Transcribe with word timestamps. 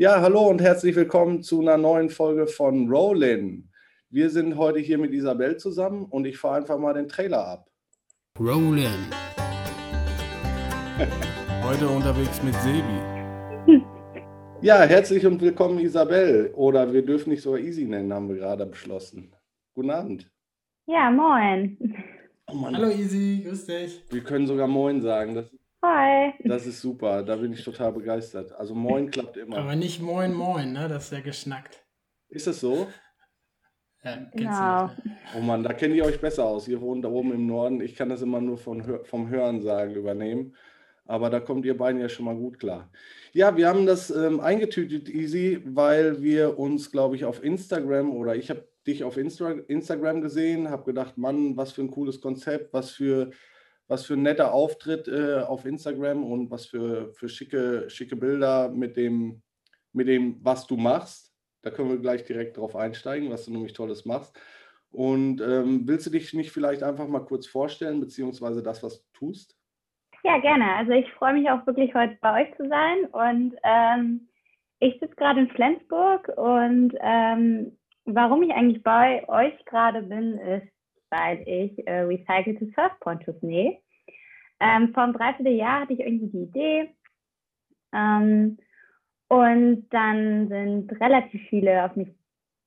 Ja, 0.00 0.22
hallo 0.22 0.48
und 0.48 0.62
herzlich 0.62 0.96
willkommen 0.96 1.42
zu 1.42 1.60
einer 1.60 1.76
neuen 1.76 2.08
Folge 2.08 2.46
von 2.46 2.90
Rollin. 2.90 3.68
Wir 4.08 4.30
sind 4.30 4.56
heute 4.56 4.78
hier 4.78 4.96
mit 4.96 5.12
Isabel 5.12 5.58
zusammen 5.58 6.06
und 6.06 6.24
ich 6.24 6.38
fahre 6.38 6.56
einfach 6.56 6.78
mal 6.78 6.94
den 6.94 7.06
Trailer 7.06 7.46
ab. 7.46 7.68
Rollin. 8.38 8.88
Heute 11.62 11.86
unterwegs 11.86 12.42
mit 12.42 12.54
Sebi. 12.54 13.82
Ja, 14.62 14.84
herzlich 14.84 15.26
und 15.26 15.42
willkommen 15.42 15.78
Isabel. 15.80 16.50
Oder 16.54 16.90
wir 16.94 17.04
dürfen 17.04 17.28
nicht 17.28 17.42
sogar 17.42 17.60
Easy 17.60 17.84
nennen, 17.84 18.10
haben 18.10 18.30
wir 18.30 18.36
gerade 18.36 18.64
beschlossen. 18.64 19.34
Guten 19.74 19.90
Abend. 19.90 20.32
Ja, 20.86 21.10
moin. 21.10 21.76
Oh 22.50 22.64
Hallo 22.72 22.88
Easy, 22.88 23.42
grüß 23.46 23.66
dich. 23.66 24.02
wir 24.08 24.22
können 24.22 24.46
sogar 24.46 24.66
Moin 24.66 25.02
sagen. 25.02 25.34
Das, 25.34 25.50
Hi. 25.82 26.34
das 26.44 26.66
ist 26.66 26.80
super. 26.80 27.22
Da 27.22 27.36
bin 27.36 27.52
ich 27.52 27.64
total 27.64 27.92
begeistert. 27.92 28.52
Also 28.52 28.74
Moin 28.74 29.10
klappt 29.10 29.36
immer. 29.36 29.56
Aber 29.58 29.76
nicht 29.76 30.00
Moin 30.00 30.34
Moin, 30.34 30.72
ne? 30.72 30.88
Das 30.88 31.04
ist 31.04 31.12
ja 31.12 31.20
geschnackt. 31.20 31.82
Ist 32.28 32.46
das 32.46 32.60
so? 32.60 32.86
Ja, 34.04 34.16
kennst 34.16 34.34
Genau. 34.34 34.86
du 34.88 34.92
nicht, 34.94 35.04
ne? 35.06 35.16
Oh 35.36 35.40
Mann, 35.40 35.62
da 35.62 35.72
kennt 35.72 35.94
ihr 35.94 36.04
euch 36.04 36.20
besser 36.20 36.44
aus. 36.44 36.68
Ihr 36.68 36.80
wohnt 36.80 37.04
da 37.04 37.08
oben 37.08 37.32
im 37.32 37.46
Norden. 37.46 37.80
Ich 37.80 37.94
kann 37.96 38.08
das 38.10 38.22
immer 38.22 38.40
nur 38.40 38.58
von, 38.58 39.04
vom 39.04 39.28
Hören 39.30 39.62
sagen 39.62 39.94
übernehmen. 39.94 40.54
Aber 41.06 41.28
da 41.28 41.40
kommt 41.40 41.64
ihr 41.64 41.76
beiden 41.76 42.00
ja 42.00 42.08
schon 42.08 42.26
mal 42.26 42.36
gut 42.36 42.58
klar. 42.58 42.90
Ja, 43.32 43.56
wir 43.56 43.66
haben 43.68 43.84
das 43.86 44.10
ähm, 44.10 44.38
eingetütet, 44.40 45.08
Easy, 45.08 45.60
weil 45.64 46.22
wir 46.22 46.58
uns, 46.58 46.92
glaube 46.92 47.16
ich, 47.16 47.24
auf 47.24 47.42
Instagram 47.42 48.10
oder 48.14 48.36
ich 48.36 48.48
habe 48.50 48.68
dich 48.86 49.02
auf 49.02 49.16
Instra 49.16 49.50
Instagram 49.52 50.20
gesehen, 50.20 50.70
habe 50.70 50.84
gedacht, 50.84 51.18
Mann, 51.18 51.56
was 51.56 51.72
für 51.72 51.82
ein 51.82 51.90
cooles 51.90 52.20
Konzept, 52.20 52.72
was 52.72 52.90
für, 52.92 53.30
was 53.90 54.06
für 54.06 54.14
ein 54.14 54.22
netter 54.22 54.54
Auftritt 54.54 55.08
äh, 55.08 55.40
auf 55.40 55.64
Instagram 55.64 56.22
und 56.22 56.48
was 56.48 56.66
für, 56.66 57.12
für 57.12 57.28
schicke, 57.28 57.90
schicke 57.90 58.14
Bilder 58.14 58.68
mit 58.68 58.96
dem, 58.96 59.42
mit 59.92 60.06
dem, 60.06 60.38
was 60.44 60.68
du 60.68 60.76
machst. 60.76 61.34
Da 61.62 61.72
können 61.72 61.90
wir 61.90 61.98
gleich 61.98 62.22
direkt 62.22 62.56
drauf 62.56 62.76
einsteigen, 62.76 63.30
was 63.30 63.46
du 63.46 63.52
nämlich 63.52 63.72
Tolles 63.72 64.04
machst. 64.04 64.40
Und 64.92 65.40
ähm, 65.40 65.88
willst 65.88 66.06
du 66.06 66.10
dich 66.10 66.32
nicht 66.34 66.52
vielleicht 66.52 66.84
einfach 66.84 67.08
mal 67.08 67.24
kurz 67.24 67.48
vorstellen, 67.48 67.98
beziehungsweise 67.98 68.62
das, 68.62 68.80
was 68.84 69.02
du 69.02 69.06
tust? 69.12 69.58
Ja, 70.22 70.38
gerne. 70.38 70.72
Also 70.76 70.92
ich 70.92 71.10
freue 71.14 71.34
mich 71.34 71.50
auch 71.50 71.66
wirklich 71.66 71.92
heute 71.92 72.16
bei 72.20 72.42
euch 72.42 72.56
zu 72.56 72.68
sein. 72.68 73.06
Und 73.06 73.56
ähm, 73.64 74.28
ich 74.78 75.00
sitze 75.00 75.16
gerade 75.16 75.40
in 75.40 75.50
Flensburg 75.50 76.28
und 76.36 76.94
ähm, 77.00 77.76
warum 78.04 78.44
ich 78.44 78.52
eigentlich 78.52 78.84
bei 78.84 79.28
euch 79.28 79.64
gerade 79.64 80.02
bin, 80.02 80.38
ist, 80.38 80.68
weil 81.10 81.42
ich 81.46 81.86
äh, 81.86 82.00
recycelte 82.00 82.70
Surfponchos 82.74 83.40
nähe. 83.42 83.78
Ähm, 84.60 84.92
vor 84.92 85.04
einem 85.04 85.14
Dreivierteljahr 85.14 85.80
hatte 85.80 85.94
ich 85.94 86.00
irgendwie 86.00 86.28
die 86.28 86.42
Idee. 86.42 86.94
Ähm, 87.92 88.58
und 89.28 89.88
dann 89.90 90.48
sind 90.48 91.00
relativ 91.00 91.40
viele 91.48 91.84
auf 91.84 91.94
mich 91.96 92.08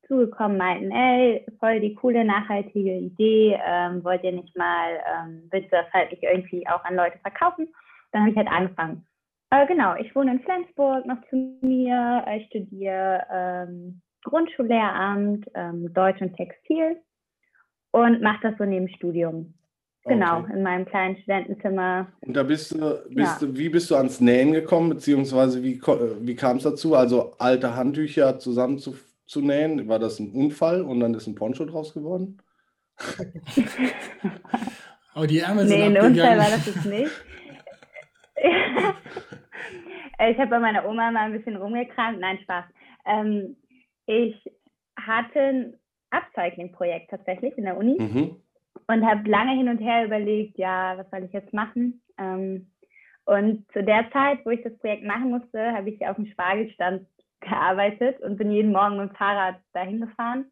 zugekommen, 0.08 0.58
meinten, 0.58 0.92
ey, 0.92 1.46
voll 1.60 1.80
die 1.80 1.96
coole, 1.96 2.24
nachhaltige 2.26 2.98
Idee, 2.98 3.60
ähm, 3.66 4.04
wollt 4.04 4.24
ihr 4.24 4.34
nicht 4.34 4.56
mal, 4.58 5.00
ähm, 5.14 5.48
willst 5.52 5.72
du 5.72 5.78
das 5.78 5.92
halt 5.94 6.12
nicht 6.12 6.24
irgendwie 6.24 6.68
auch 6.68 6.84
an 6.84 6.96
Leute 6.96 7.18
verkaufen? 7.20 7.68
Dann 8.12 8.22
habe 8.22 8.32
ich 8.32 8.38
halt 8.38 8.48
angefangen. 8.48 9.06
Äh, 9.50 9.66
genau, 9.68 9.96
ich 9.96 10.14
wohne 10.16 10.32
in 10.32 10.40
Flensburg, 10.42 11.06
noch 11.06 11.22
zu 11.30 11.36
mir, 11.62 12.26
ich 12.36 12.48
studiere 12.48 13.26
ähm, 13.32 14.02
Grundschullehramt, 14.24 15.46
ähm, 15.54 15.94
Deutsch 15.94 16.22
und 16.22 16.36
Textil 16.36 17.02
und 17.94 18.22
mache 18.22 18.40
das 18.50 18.58
so 18.58 18.66
neben 18.66 18.90
Studium. 18.90 19.54
Genau, 20.06 20.40
Okay. 20.40 20.52
in 20.54 20.64
meinem 20.64 20.86
kleinen 20.86 21.16
Studentenzimmer. 21.18 22.08
Und 22.22 22.36
da 22.36 22.44
bist 22.44 22.74
du, 22.74 22.78
bist 23.10 23.42
Ja. 23.42 23.48
du, 23.48 23.58
wie 23.58 23.70
bist 23.70 23.90
du 23.90 23.96
ans 23.96 24.20
Nähen 24.20 24.52
gekommen, 24.52 24.90
beziehungsweise 24.90 25.64
wie, 25.64 25.76
äh, 25.76 26.16
wie 26.20 26.36
kam 26.36 26.58
es 26.58 26.64
dazu? 26.64 26.94
Also 26.96 27.32
alte 27.40 27.76
Handtücher 27.78 28.38
zusammen 28.40 28.80
zu, 28.80 28.98
zu 29.26 29.40
nähen, 29.42 29.88
war 29.88 30.00
das 30.00 30.20
ein 30.20 30.32
Unfall 30.32 30.82
und 30.82 31.00
dann 31.00 31.14
ist 31.14 31.28
ein 31.28 31.36
Poncho 31.36 31.64
draus 31.66 31.94
geworden? 31.94 32.40
Oh, 35.16 35.26
die 35.28 35.40
Ärmel 35.40 35.68
sind 35.68 35.78
Nee, 35.78 35.86
ein. 36.00 36.06
Unfall 36.06 36.38
war 36.40 36.50
das 36.50 36.66
jetzt 36.66 36.86
nicht. 36.86 37.12
ich 40.30 40.38
habe 40.40 40.50
bei 40.50 40.60
meiner 40.60 40.86
Oma 40.88 41.12
mal 41.12 41.26
ein 41.28 41.34
bisschen 41.34 41.56
rumgekramt. 41.56 42.20
Nein, 42.20 42.40
Spaß. 42.42 42.66
Ähm, 43.06 43.56
ich 44.08 44.36
hatte 45.00 45.40
ein 45.40 45.74
Upcycling-Projekt 46.14 47.10
tatsächlich 47.10 47.58
in 47.58 47.66
der 47.66 47.78
Uni 47.78 47.98
Mhm. 48.00 48.36
und 48.88 49.06
habe 49.06 49.30
lange 49.30 49.56
hin 49.56 49.70
und 49.70 49.80
her 49.80 50.06
überlegt, 50.06 50.58
ja, 50.58 50.98
was 50.98 51.10
soll 51.10 51.24
ich 51.24 51.34
jetzt 51.34 51.54
machen? 51.54 52.02
Ähm, 52.18 52.68
und 53.26 53.66
zu 53.72 53.84
der 53.84 54.10
Zeit, 54.12 54.46
wo 54.46 54.50
ich 54.50 54.62
das 54.64 54.78
Projekt 54.80 55.04
machen 55.04 55.30
musste, 55.30 55.72
habe 55.74 55.90
ich 55.90 56.06
auf 56.06 56.18
dem 56.18 56.26
Spargelstand 56.28 57.08
gearbeitet 57.40 58.20
und 58.22 58.38
bin 58.38 58.52
jeden 58.52 58.72
Morgen 58.72 58.98
mit 58.98 59.10
dem 59.10 59.16
Fahrrad 59.16 59.56
dahin 59.74 60.02
gefahren. 60.02 60.46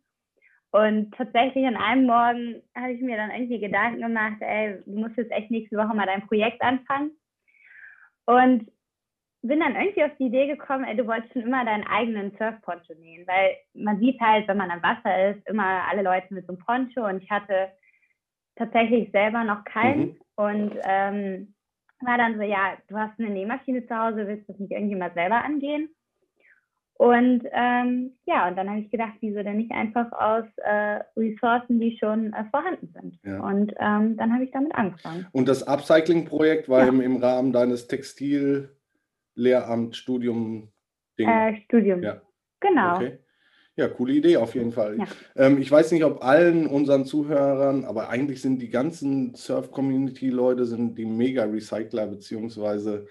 Und 0.72 1.14
tatsächlich 1.16 1.66
an 1.66 1.76
einem 1.76 2.06
Morgen 2.06 2.62
habe 2.76 2.94
ich 2.94 3.02
mir 3.02 3.18
dann 3.18 3.32
irgendwie 3.32 3.60
Gedanken 3.60 4.02
gemacht, 4.02 4.38
ey, 4.40 4.78
du 4.86 5.00
musst 5.00 5.18
jetzt 5.18 5.32
echt 5.32 5.52
nächste 5.52 5.76
Woche 5.78 5.94
mal 5.94 6.06
dein 6.06 6.26
Projekt 6.28 6.62
anfangen. 6.62 7.12
Und 8.26 8.72
bin 9.44 9.60
dann 9.60 9.76
irgendwie 9.76 10.04
auf 10.04 10.12
die 10.20 10.26
Idee 10.28 10.48
gekommen, 10.48 10.84
ey, 10.84 10.96
du 10.96 11.08
wolltest 11.08 11.34
schon 11.34 11.42
immer 11.44 11.66
deinen 11.66 11.86
eigenen 11.88 12.32
Surfponcho 12.38 12.94
nähen, 13.00 13.26
weil 13.28 13.56
man 13.74 14.00
sieht 14.00 14.20
halt, 14.22 14.48
wenn 14.48 14.58
man 14.58 14.70
am 14.72 14.84
Wasser 14.84 15.32
ist, 15.32 15.48
immer 15.48 15.82
alle 15.90 16.04
Leute 16.04 16.34
mit 16.34 16.46
so 16.46 16.54
einem 16.54 16.64
Poncho 16.64 17.06
und 17.08 17.24
ich 17.24 17.30
hatte 17.32 17.70
tatsächlich 18.56 19.12
selber 19.12 19.44
noch 19.44 19.64
keinen 19.66 20.02
Mhm. 20.02 20.16
und 20.36 20.72
ähm, 20.84 21.54
war 22.02 22.18
dann 22.18 22.36
so, 22.36 22.42
ja, 22.44 22.78
du 22.88 22.98
hast 22.98 23.20
eine 23.20 23.30
Nähmaschine 23.30 23.86
zu 23.88 23.96
Hause, 23.98 24.28
willst 24.28 24.48
du 24.48 24.54
das 24.54 24.60
nicht 24.60 24.72
irgendwie 24.72 24.96
mal 24.96 25.14
selber 25.14 25.44
angehen? 25.44 25.90
Und 26.96 27.44
ähm, 27.52 28.12
ja, 28.26 28.48
und 28.48 28.56
dann 28.56 28.70
habe 28.70 28.82
ich 28.82 28.92
gedacht, 28.92 29.14
wieso 29.22 29.42
denn 29.42 29.58
nicht 29.58 29.72
einfach 29.72 30.12
aus 30.12 30.46
äh, 30.58 31.00
Ressourcen, 31.18 31.80
die 31.80 31.98
schon 31.98 32.32
äh, 32.34 32.44
vorhanden 32.52 32.94
sind. 32.94 33.20
Ja. 33.24 33.40
Und 33.40 33.74
ähm, 33.80 34.18
dann 34.18 34.32
habe 34.32 34.44
ich 34.44 34.52
damit 34.52 34.76
angefangen. 34.76 35.26
Und 35.32 35.48
das 35.48 35.68
Upcycling-Projekt 35.68 36.70
war 36.70 36.82
Ja. 36.82 36.90
im, 36.90 37.02
im 37.02 37.18
Rahmen 37.18 37.54
deines 37.54 37.88
Textil-Lehramt-Studium. 39.42 40.70
Äh, 41.18 41.56
Studium. 41.66 42.04
Ja. 42.04 42.22
Genau. 42.60 42.96
Okay. 42.96 43.20
Ja, 43.78 43.88
coole 43.88 44.14
Idee 44.14 44.38
auf 44.38 44.54
jeden 44.54 44.72
Fall. 44.72 44.98
Ja. 44.98 45.08
Ähm, 45.36 45.60
ich 45.60 45.72
weiß 45.72 45.92
nicht, 45.92 46.04
ob 46.04 46.24
allen 46.24 46.68
unseren 46.68 47.06
Zuhörern, 47.06 47.86
aber 47.86 48.10
eigentlich 48.10 48.42
sind 48.42 48.60
die 48.60 48.70
ganzen 48.70 49.34
Surf-Community-Leute 49.34 50.66
sind 50.66 50.98
die 50.98 51.06
Mega-Recycler 51.06 52.08
beziehungsweise 52.08 53.08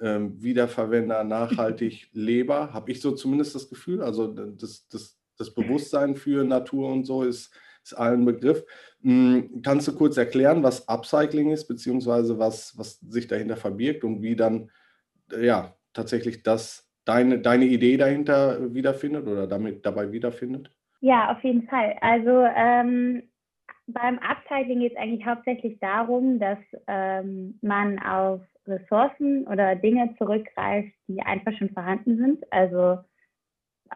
ähm, 0.00 0.42
Wiederverwender, 0.42 1.24
nachhaltig 1.24 2.08
Leber, 2.12 2.72
habe 2.72 2.90
ich 2.90 3.00
so 3.00 3.12
zumindest 3.12 3.54
das 3.54 3.68
Gefühl. 3.68 4.02
Also 4.02 4.26
das, 4.26 4.88
das, 4.88 5.16
das 5.38 5.54
Bewusstsein 5.54 6.16
für 6.16 6.44
Natur 6.44 6.90
und 6.90 7.04
so 7.04 7.22
ist, 7.22 7.54
ist 7.84 7.94
allen 7.94 8.24
Begriff. 8.24 8.64
Hm, 9.02 9.62
kannst 9.62 9.88
du 9.88 9.92
kurz 9.92 10.16
erklären, 10.16 10.62
was 10.62 10.88
Upcycling 10.88 11.50
ist, 11.50 11.66
beziehungsweise 11.68 12.38
was, 12.38 12.76
was 12.76 12.98
sich 13.00 13.28
dahinter 13.28 13.56
verbirgt 13.56 14.04
und 14.04 14.22
wie 14.22 14.36
dann 14.36 14.70
ja 15.40 15.74
tatsächlich 15.92 16.42
das 16.42 16.90
deine, 17.04 17.40
deine 17.40 17.64
Idee 17.64 17.96
dahinter 17.96 18.74
wiederfindet 18.74 19.26
oder 19.26 19.46
damit 19.46 19.84
dabei 19.84 20.12
wiederfindet? 20.12 20.70
Ja, 21.00 21.32
auf 21.32 21.42
jeden 21.42 21.66
Fall. 21.66 21.96
Also 22.00 22.44
ähm, 22.54 23.22
beim 23.86 24.18
Upcycling 24.18 24.80
geht 24.80 24.92
es 24.92 24.98
eigentlich 24.98 25.26
hauptsächlich 25.26 25.78
darum, 25.80 26.38
dass 26.38 26.58
ähm, 26.86 27.58
man 27.62 27.98
auf 28.00 28.42
Ressourcen 28.66 29.46
oder 29.46 29.74
Dinge 29.74 30.14
zurückgreift, 30.18 30.92
die 31.08 31.20
einfach 31.22 31.52
schon 31.58 31.70
vorhanden 31.70 32.18
sind. 32.18 32.52
Also 32.52 32.98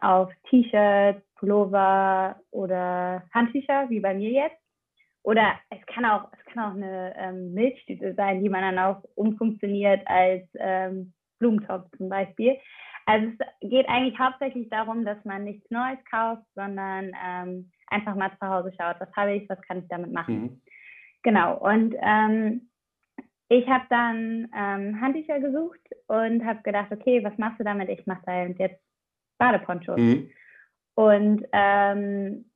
auf 0.01 0.31
T-Shirts, 0.49 1.21
Pullover 1.35 2.39
oder 2.51 3.23
Handtücher, 3.33 3.89
wie 3.89 3.99
bei 3.99 4.13
mir 4.13 4.31
jetzt. 4.31 4.57
Oder 5.23 5.53
es 5.69 5.83
kann 5.87 6.05
auch, 6.05 6.31
es 6.33 6.53
kann 6.53 6.63
auch 6.63 6.75
eine 6.75 7.15
ähm, 7.17 7.53
Milchtüte 7.53 8.13
sein, 8.15 8.43
die 8.43 8.49
man 8.49 8.61
dann 8.61 8.79
auch 8.79 9.03
umfunktioniert 9.15 10.01
als 10.05 10.43
ähm, 10.55 11.13
Blumentopf 11.39 11.89
zum 11.97 12.09
Beispiel. 12.09 12.57
Also 13.05 13.27
es 13.27 13.69
geht 13.69 13.87
eigentlich 13.87 14.17
hauptsächlich 14.17 14.69
darum, 14.69 15.05
dass 15.05 15.23
man 15.25 15.43
nichts 15.43 15.69
Neues 15.69 15.99
kauft, 16.09 16.43
sondern 16.55 17.11
ähm, 17.23 17.71
einfach 17.87 18.15
mal 18.15 18.31
zu 18.39 18.47
Hause 18.47 18.73
schaut, 18.79 18.99
was 18.99 19.15
habe 19.15 19.35
ich, 19.35 19.47
was 19.47 19.61
kann 19.61 19.79
ich 19.79 19.87
damit 19.89 20.11
machen. 20.11 20.41
Mhm. 20.41 20.61
Genau, 21.21 21.57
und 21.57 21.95
ähm, 22.01 22.69
ich 23.49 23.67
habe 23.67 23.85
dann 23.89 24.49
ähm, 24.55 24.99
Handtücher 25.01 25.39
gesucht 25.39 25.81
und 26.07 26.43
habe 26.43 26.61
gedacht, 26.63 26.91
okay, 26.91 27.23
was 27.23 27.37
machst 27.37 27.59
du 27.59 27.63
damit? 27.63 27.89
Ich 27.89 28.05
mache 28.07 28.23
da 28.25 28.43
jetzt 28.45 28.81
Badeponchos. 29.37 29.97
Mhm. 29.97 30.29
Und 30.95 31.45
ähm, 31.51 32.49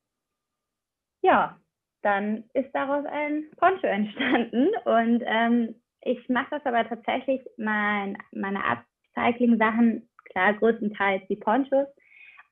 ja, 1.21 1.59
dann 2.01 2.45
ist 2.53 2.73
daraus 2.73 3.05
ein 3.05 3.45
Poncho 3.57 3.85
entstanden. 3.87 4.69
Und 4.85 5.23
ähm, 5.25 5.75
ich 6.01 6.29
mache 6.29 6.47
das 6.51 6.65
aber 6.65 6.87
tatsächlich, 6.87 7.41
mein, 7.57 8.17
meine 8.31 8.61
Upcycling-Sachen, 8.63 10.09
klar, 10.25 10.53
größtenteils 10.53 11.23
die 11.27 11.35
Ponchos. 11.35 11.87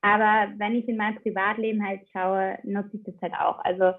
Aber 0.00 0.52
wenn 0.58 0.76
ich 0.76 0.88
in 0.88 0.96
mein 0.96 1.16
Privatleben 1.16 1.84
halt 1.84 2.02
schaue, 2.12 2.58
nutze 2.62 2.96
ich 2.98 3.04
das 3.04 3.14
halt 3.20 3.34
auch. 3.34 3.58
Also 3.64 3.94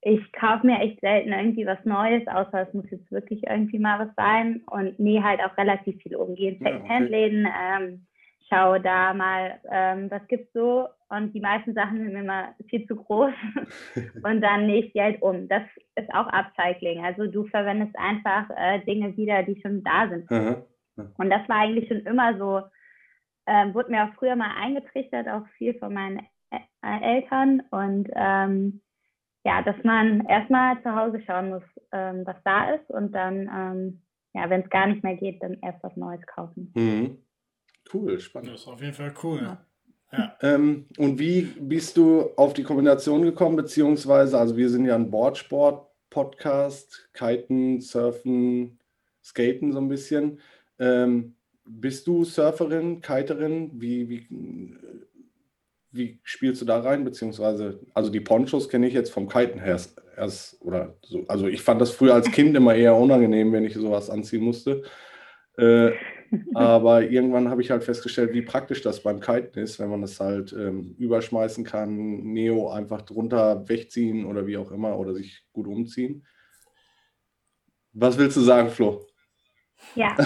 ich 0.00 0.32
kaufe 0.32 0.66
mir 0.66 0.80
echt 0.80 1.00
selten 1.00 1.32
irgendwie 1.32 1.66
was 1.66 1.82
Neues, 1.84 2.26
außer 2.26 2.66
es 2.66 2.74
muss 2.74 2.90
jetzt 2.90 3.10
wirklich 3.10 3.42
irgendwie 3.48 3.78
mal 3.78 4.06
was 4.06 4.14
sein 4.16 4.62
und 4.70 4.98
nähe 4.98 5.22
halt 5.22 5.40
auch 5.40 5.56
relativ 5.56 6.00
viel 6.02 6.16
um. 6.16 6.34
Gehe 6.34 6.52
in. 6.52 6.58
Secondhand-Läden, 6.58 7.46
ähm, 7.46 8.06
schaue 8.48 8.80
da 8.80 9.14
mal, 9.14 9.60
ähm, 9.70 10.10
was 10.10 10.26
gibt's 10.28 10.52
so 10.52 10.88
und 11.08 11.32
die 11.32 11.40
meisten 11.40 11.74
Sachen 11.74 11.98
sind 11.98 12.12
mir 12.12 12.20
immer 12.20 12.54
viel 12.68 12.86
zu 12.86 12.96
groß 12.96 13.32
und 14.22 14.40
dann 14.40 14.66
nähe 14.66 14.84
ich 14.84 14.92
die 14.92 15.00
halt 15.00 15.22
um. 15.22 15.48
Das 15.48 15.62
ist 15.96 16.12
auch 16.12 16.26
Upcycling. 16.26 17.04
Also 17.04 17.26
du 17.26 17.44
verwendest 17.46 17.96
einfach 17.98 18.48
äh, 18.56 18.80
Dinge 18.80 19.16
wieder, 19.16 19.42
die 19.42 19.60
schon 19.60 19.82
da 19.82 20.08
sind. 20.08 20.30
Mhm. 20.30 20.56
Und 21.18 21.30
das 21.30 21.48
war 21.48 21.60
eigentlich 21.60 21.88
schon 21.88 22.00
immer 22.00 22.36
so, 22.38 22.62
ähm, 23.46 23.74
wurde 23.74 23.90
mir 23.90 24.04
auch 24.04 24.14
früher 24.14 24.36
mal 24.36 24.54
eingetrichtert, 24.56 25.28
auch 25.28 25.46
viel 25.58 25.74
von 25.78 25.92
meinen 25.92 26.20
Ä 26.50 26.60
äh, 26.82 27.16
Eltern 27.16 27.62
und 27.70 28.08
ähm, 28.14 28.80
ja, 29.44 29.62
dass 29.62 29.76
man 29.84 30.24
erstmal 30.26 30.82
zu 30.82 30.94
Hause 30.94 31.20
schauen 31.26 31.50
muss, 31.50 31.62
ähm, 31.92 32.22
was 32.24 32.36
da 32.44 32.70
ist 32.70 32.90
und 32.90 33.12
dann, 33.12 33.50
ähm, 33.54 34.02
ja, 34.32 34.48
wenn 34.48 34.62
es 34.62 34.70
gar 34.70 34.86
nicht 34.86 35.04
mehr 35.04 35.16
geht, 35.16 35.42
dann 35.42 35.58
erst 35.62 35.82
was 35.82 35.94
Neues 35.96 36.24
kaufen. 36.26 36.72
Mhm. 36.74 37.18
Cool, 37.92 38.14
Das 38.14 38.22
spannend. 38.24 38.54
ist 38.54 38.66
auf 38.66 38.80
jeden 38.80 38.94
Fall 38.94 39.12
cool. 39.22 39.40
Ja. 39.42 39.64
Ja. 40.12 40.36
Ähm, 40.42 40.86
und 40.96 41.18
wie 41.18 41.42
bist 41.42 41.96
du 41.96 42.30
auf 42.36 42.52
die 42.54 42.62
Kombination 42.62 43.22
gekommen, 43.22 43.56
beziehungsweise, 43.56 44.38
also 44.38 44.56
wir 44.56 44.70
sind 44.70 44.84
ja 44.86 44.94
ein 44.94 45.10
Boardsport-Podcast, 45.10 47.08
Kiten, 47.12 47.80
Surfen, 47.80 48.78
Skaten 49.22 49.72
so 49.72 49.80
ein 49.80 49.88
bisschen. 49.88 50.40
Ähm, 50.78 51.34
bist 51.64 52.06
du 52.06 52.24
Surferin, 52.24 53.00
Kiterin? 53.00 53.70
Wie, 53.74 54.08
wie, 54.08 54.28
wie 55.90 56.20
spielst 56.22 56.60
du 56.62 56.66
da 56.66 56.78
rein? 56.80 57.04
Beziehungsweise, 57.04 57.80
also 57.94 58.10
die 58.10 58.20
Ponchos 58.20 58.68
kenne 58.68 58.86
ich 58.86 58.94
jetzt 58.94 59.10
vom 59.10 59.28
Kiten 59.28 59.58
her 59.58 59.72
erst, 59.72 60.00
erst 60.16 60.62
oder 60.62 60.94
so. 61.02 61.24
Also 61.26 61.46
ich 61.48 61.62
fand 61.62 61.80
das 61.80 61.90
früher 61.90 62.14
als 62.14 62.30
Kind 62.30 62.56
immer 62.56 62.74
eher 62.74 62.94
unangenehm, 62.96 63.52
wenn 63.52 63.64
ich 63.64 63.74
sowas 63.74 64.10
anziehen 64.10 64.44
musste. 64.44 64.82
Äh, 65.56 65.92
aber 66.54 67.02
irgendwann 67.02 67.48
habe 67.48 67.62
ich 67.62 67.70
halt 67.70 67.84
festgestellt, 67.84 68.32
wie 68.32 68.42
praktisch 68.42 68.82
das 68.82 69.02
beim 69.02 69.20
Kiten 69.20 69.58
ist, 69.58 69.78
wenn 69.78 69.90
man 69.90 70.00
das 70.00 70.20
halt 70.20 70.52
ähm, 70.52 70.94
überschmeißen 70.98 71.64
kann, 71.64 71.96
Neo 72.32 72.70
einfach 72.70 73.02
drunter 73.02 73.68
wegziehen 73.68 74.24
oder 74.24 74.46
wie 74.46 74.56
auch 74.56 74.70
immer 74.70 74.98
oder 74.98 75.14
sich 75.14 75.44
gut 75.52 75.66
umziehen. 75.66 76.26
Was 77.92 78.18
willst 78.18 78.36
du 78.36 78.40
sagen, 78.40 78.70
Flo? 78.70 79.06
Ja, 79.94 80.16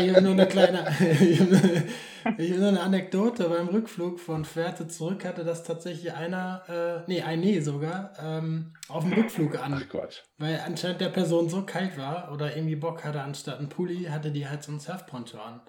ich 0.00 0.10
habe 0.10 0.22
nur 0.22 0.32
eine 0.32 0.46
kleine, 0.46 0.86
ich 1.20 1.40
habe 1.40 2.58
nur- 2.60 2.68
eine 2.68 2.80
Anekdote. 2.80 3.48
Beim 3.48 3.68
Rückflug 3.68 4.18
von 4.20 4.44
Fährte 4.44 4.88
zurück 4.88 5.24
hatte 5.24 5.44
das 5.44 5.62
tatsächlich 5.64 6.12
einer, 6.12 6.62
äh, 6.68 7.10
nee, 7.10 7.22
ein 7.22 7.40
Nee 7.40 7.60
sogar, 7.60 8.12
ähm, 8.20 8.74
auf 8.88 9.04
dem 9.04 9.12
Rückflug 9.14 9.62
an. 9.62 9.74
Ach 9.74 9.88
Quatsch. 9.88 10.18
Weil 10.38 10.60
anscheinend 10.66 11.00
der 11.00 11.08
Person 11.10 11.48
so 11.48 11.62
kalt 11.64 11.96
war 11.96 12.32
oder 12.32 12.56
irgendwie 12.56 12.76
Bock 12.76 13.04
hatte, 13.04 13.22
anstatt 13.22 13.60
ein 13.60 13.68
Pulli, 13.68 14.04
hatte 14.04 14.30
die 14.30 14.48
halt 14.48 14.62
so 14.62 14.72
ein 14.72 14.80
Surfponcho 14.80 15.38
an. 15.38 15.60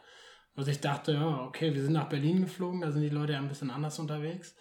Also 0.56 0.72
ich 0.72 0.81
dachte, 0.81 1.13
ja, 1.13 1.44
okay, 1.48 1.74
wir 1.74 1.81
sind 1.81 1.94
nach 1.94 2.10
Berlin 2.10 2.42
geflogen, 2.42 2.81
da 2.81 2.92
sind 2.92 3.01
die 3.01 3.10
Leute 3.10 3.33
ja 3.33 3.39
ein 3.39 3.48
bisschen 3.48 3.72
anders 3.72 3.98
unterwegs. 4.00 4.56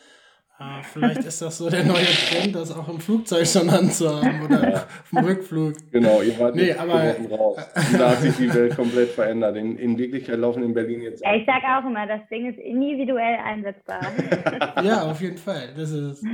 Äh, 0.61 0.83
vielleicht 0.83 1.25
ist 1.25 1.41
das 1.41 1.59
so 1.59 1.71
der 1.71 1.85
neue 1.85 2.05
Trend, 2.05 2.55
das 2.57 2.77
auch 2.77 2.89
im 2.89 2.99
Flugzeug 3.01 3.47
schon 3.47 3.71
anzuhaben 3.71 4.45
oder 4.47 4.75
auf 4.75 5.11
dem 5.13 5.19
Rückflug. 5.25 5.75
Genau, 5.93 6.21
ihr 6.21 6.37
wart 6.39 6.57
Nee, 6.57 6.73
aber- 6.73 7.15
raus. 7.31 7.59
Da 7.97 8.11
hat 8.11 8.21
sich 8.23 8.37
die 8.37 8.53
Welt 8.53 8.75
komplett 8.75 9.11
verändert. 9.11 9.57
In, 9.57 9.77
in 9.79 9.97
Wirklichkeit 9.97 10.39
laufen 10.39 10.63
in 10.65 10.75
Berlin 10.75 11.03
jetzt 11.03 11.23
ja 11.25 11.35
ich 11.35 11.47
sage 11.47 11.63
auch 11.79 11.89
immer, 11.89 12.07
das 12.07 12.21
Ding 12.29 12.51
ist 12.51 12.59
individuell 12.59 13.39
einsetzbar. 13.45 14.01
Ja, 14.85 15.03
auf 15.11 15.21
jeden 15.21 15.39
Fall. 15.39 15.69
Das 15.77 15.91
ist 15.91 16.23
es. 16.23 16.25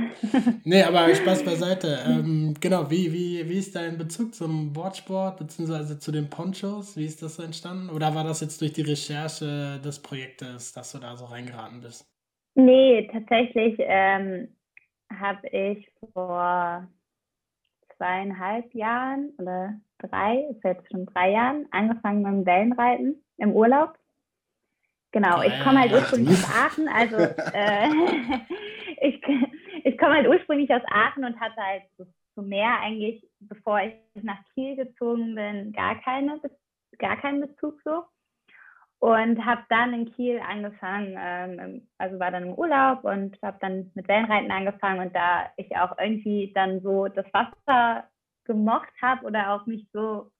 Nee, 0.63 0.83
aber 0.83 1.13
Spaß 1.13 1.43
beiseite. 1.43 1.99
Ähm, 2.07 2.53
genau, 2.59 2.89
wie, 2.89 3.11
wie, 3.11 3.47
wie 3.49 3.57
ist 3.57 3.75
dein 3.75 3.97
Bezug 3.97 4.33
zum 4.35 4.71
Boardsport 4.73 5.37
beziehungsweise 5.37 5.99
zu 5.99 6.11
den 6.11 6.29
Ponchos? 6.29 6.95
Wie 6.95 7.05
ist 7.05 7.21
das 7.21 7.35
so 7.35 7.43
entstanden? 7.43 7.89
Oder 7.89 8.13
war 8.15 8.23
das 8.23 8.41
jetzt 8.41 8.61
durch 8.61 8.73
die 8.73 8.81
Recherche 8.81 9.79
des 9.83 9.99
Projektes, 9.99 10.73
dass 10.73 10.91
du 10.91 10.99
da 10.99 11.15
so 11.15 11.25
reingeraten 11.25 11.81
bist? 11.81 12.05
Nee, 12.55 13.09
tatsächlich 13.11 13.75
ähm, 13.79 14.47
habe 15.13 15.47
ich 15.49 15.91
vor 16.13 16.87
zweieinhalb 17.97 18.73
Jahren 18.73 19.33
oder 19.37 19.73
drei, 19.99 20.47
ist 20.51 20.63
jetzt 20.63 20.89
schon 20.89 21.05
drei 21.05 21.31
Jahren, 21.31 21.67
angefangen 21.71 22.21
mit 22.21 22.31
dem 22.31 22.45
Wellenreiten 22.45 23.23
im 23.37 23.51
Urlaub. 23.51 23.97
Genau, 25.11 25.41
ich 25.41 25.57
komme 25.63 25.81
halt 25.81 25.91
Ach, 25.93 25.99
ursprünglich 25.99 26.37
aus 26.37 26.49
Aachen, 26.53 26.87
also 26.87 27.17
äh, 27.17 27.89
ich, 29.07 29.21
ich 29.83 29.97
komme 29.97 30.15
halt 30.15 30.27
ursprünglich 30.27 30.69
aus 30.73 30.81
Aachen 30.87 31.25
und 31.25 31.39
hatte 31.39 31.61
halt 31.61 31.83
so, 31.97 32.05
zu 32.33 32.41
Meer 32.41 32.79
eigentlich, 32.81 33.25
bevor 33.39 33.79
ich 33.79 33.93
nach 34.23 34.39
Kiel 34.53 34.75
gezogen 34.75 35.35
bin, 35.35 35.71
gar 35.71 36.01
keine, 36.01 36.41
gar 36.99 37.17
keinen 37.17 37.41
Bezug 37.41 37.79
so 37.83 38.03
und 39.05 39.45
habe 39.45 39.61
dann 39.69 39.93
in 39.93 40.11
Kiel 40.11 40.39
angefangen, 40.39 41.15
ähm, 41.15 41.87
also 41.99 42.17
war 42.17 42.31
dann 42.31 42.47
im 42.47 42.53
Urlaub 42.55 43.03
und 43.03 43.39
habe 43.43 43.57
dann 43.61 43.91
mit 43.93 44.07
Wellenreiten 44.07 44.49
angefangen 44.49 44.99
und 44.99 45.15
da 45.15 45.51
ich 45.57 45.77
auch 45.77 45.95
irgendwie 45.99 46.51
dann 46.55 46.81
so 46.81 47.07
das 47.07 47.27
Wasser 47.31 48.05
gemocht 48.45 48.89
habe 49.03 49.23
oder 49.27 49.51
auch 49.51 49.67
mich 49.67 49.87
so 49.93 50.31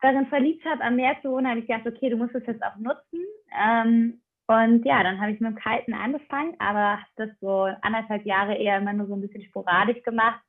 darin 0.00 0.26
verliebt 0.28 0.64
habe, 0.64 0.82
am 0.82 0.96
Meer 0.96 1.16
zu 1.20 1.30
wohnen, 1.32 1.46
habe 1.46 1.60
ich 1.60 1.66
gedacht, 1.66 1.86
okay, 1.86 2.08
du 2.08 2.16
musst 2.16 2.34
es 2.34 2.46
jetzt 2.46 2.62
auch 2.62 2.76
nutzen. 2.76 3.20
Ähm, 3.62 4.22
und 4.46 4.86
ja, 4.86 5.02
dann 5.02 5.20
habe 5.20 5.32
ich 5.32 5.40
mit 5.40 5.50
dem 5.50 5.58
Kiten 5.58 5.92
angefangen, 5.92 6.54
aber 6.60 6.98
das 7.16 7.28
so 7.42 7.68
anderthalb 7.82 8.24
Jahre 8.24 8.54
eher 8.54 8.78
immer 8.78 8.94
nur 8.94 9.06
so 9.06 9.14
ein 9.16 9.20
bisschen 9.20 9.44
sporadisch 9.44 10.02
gemacht. 10.02 10.40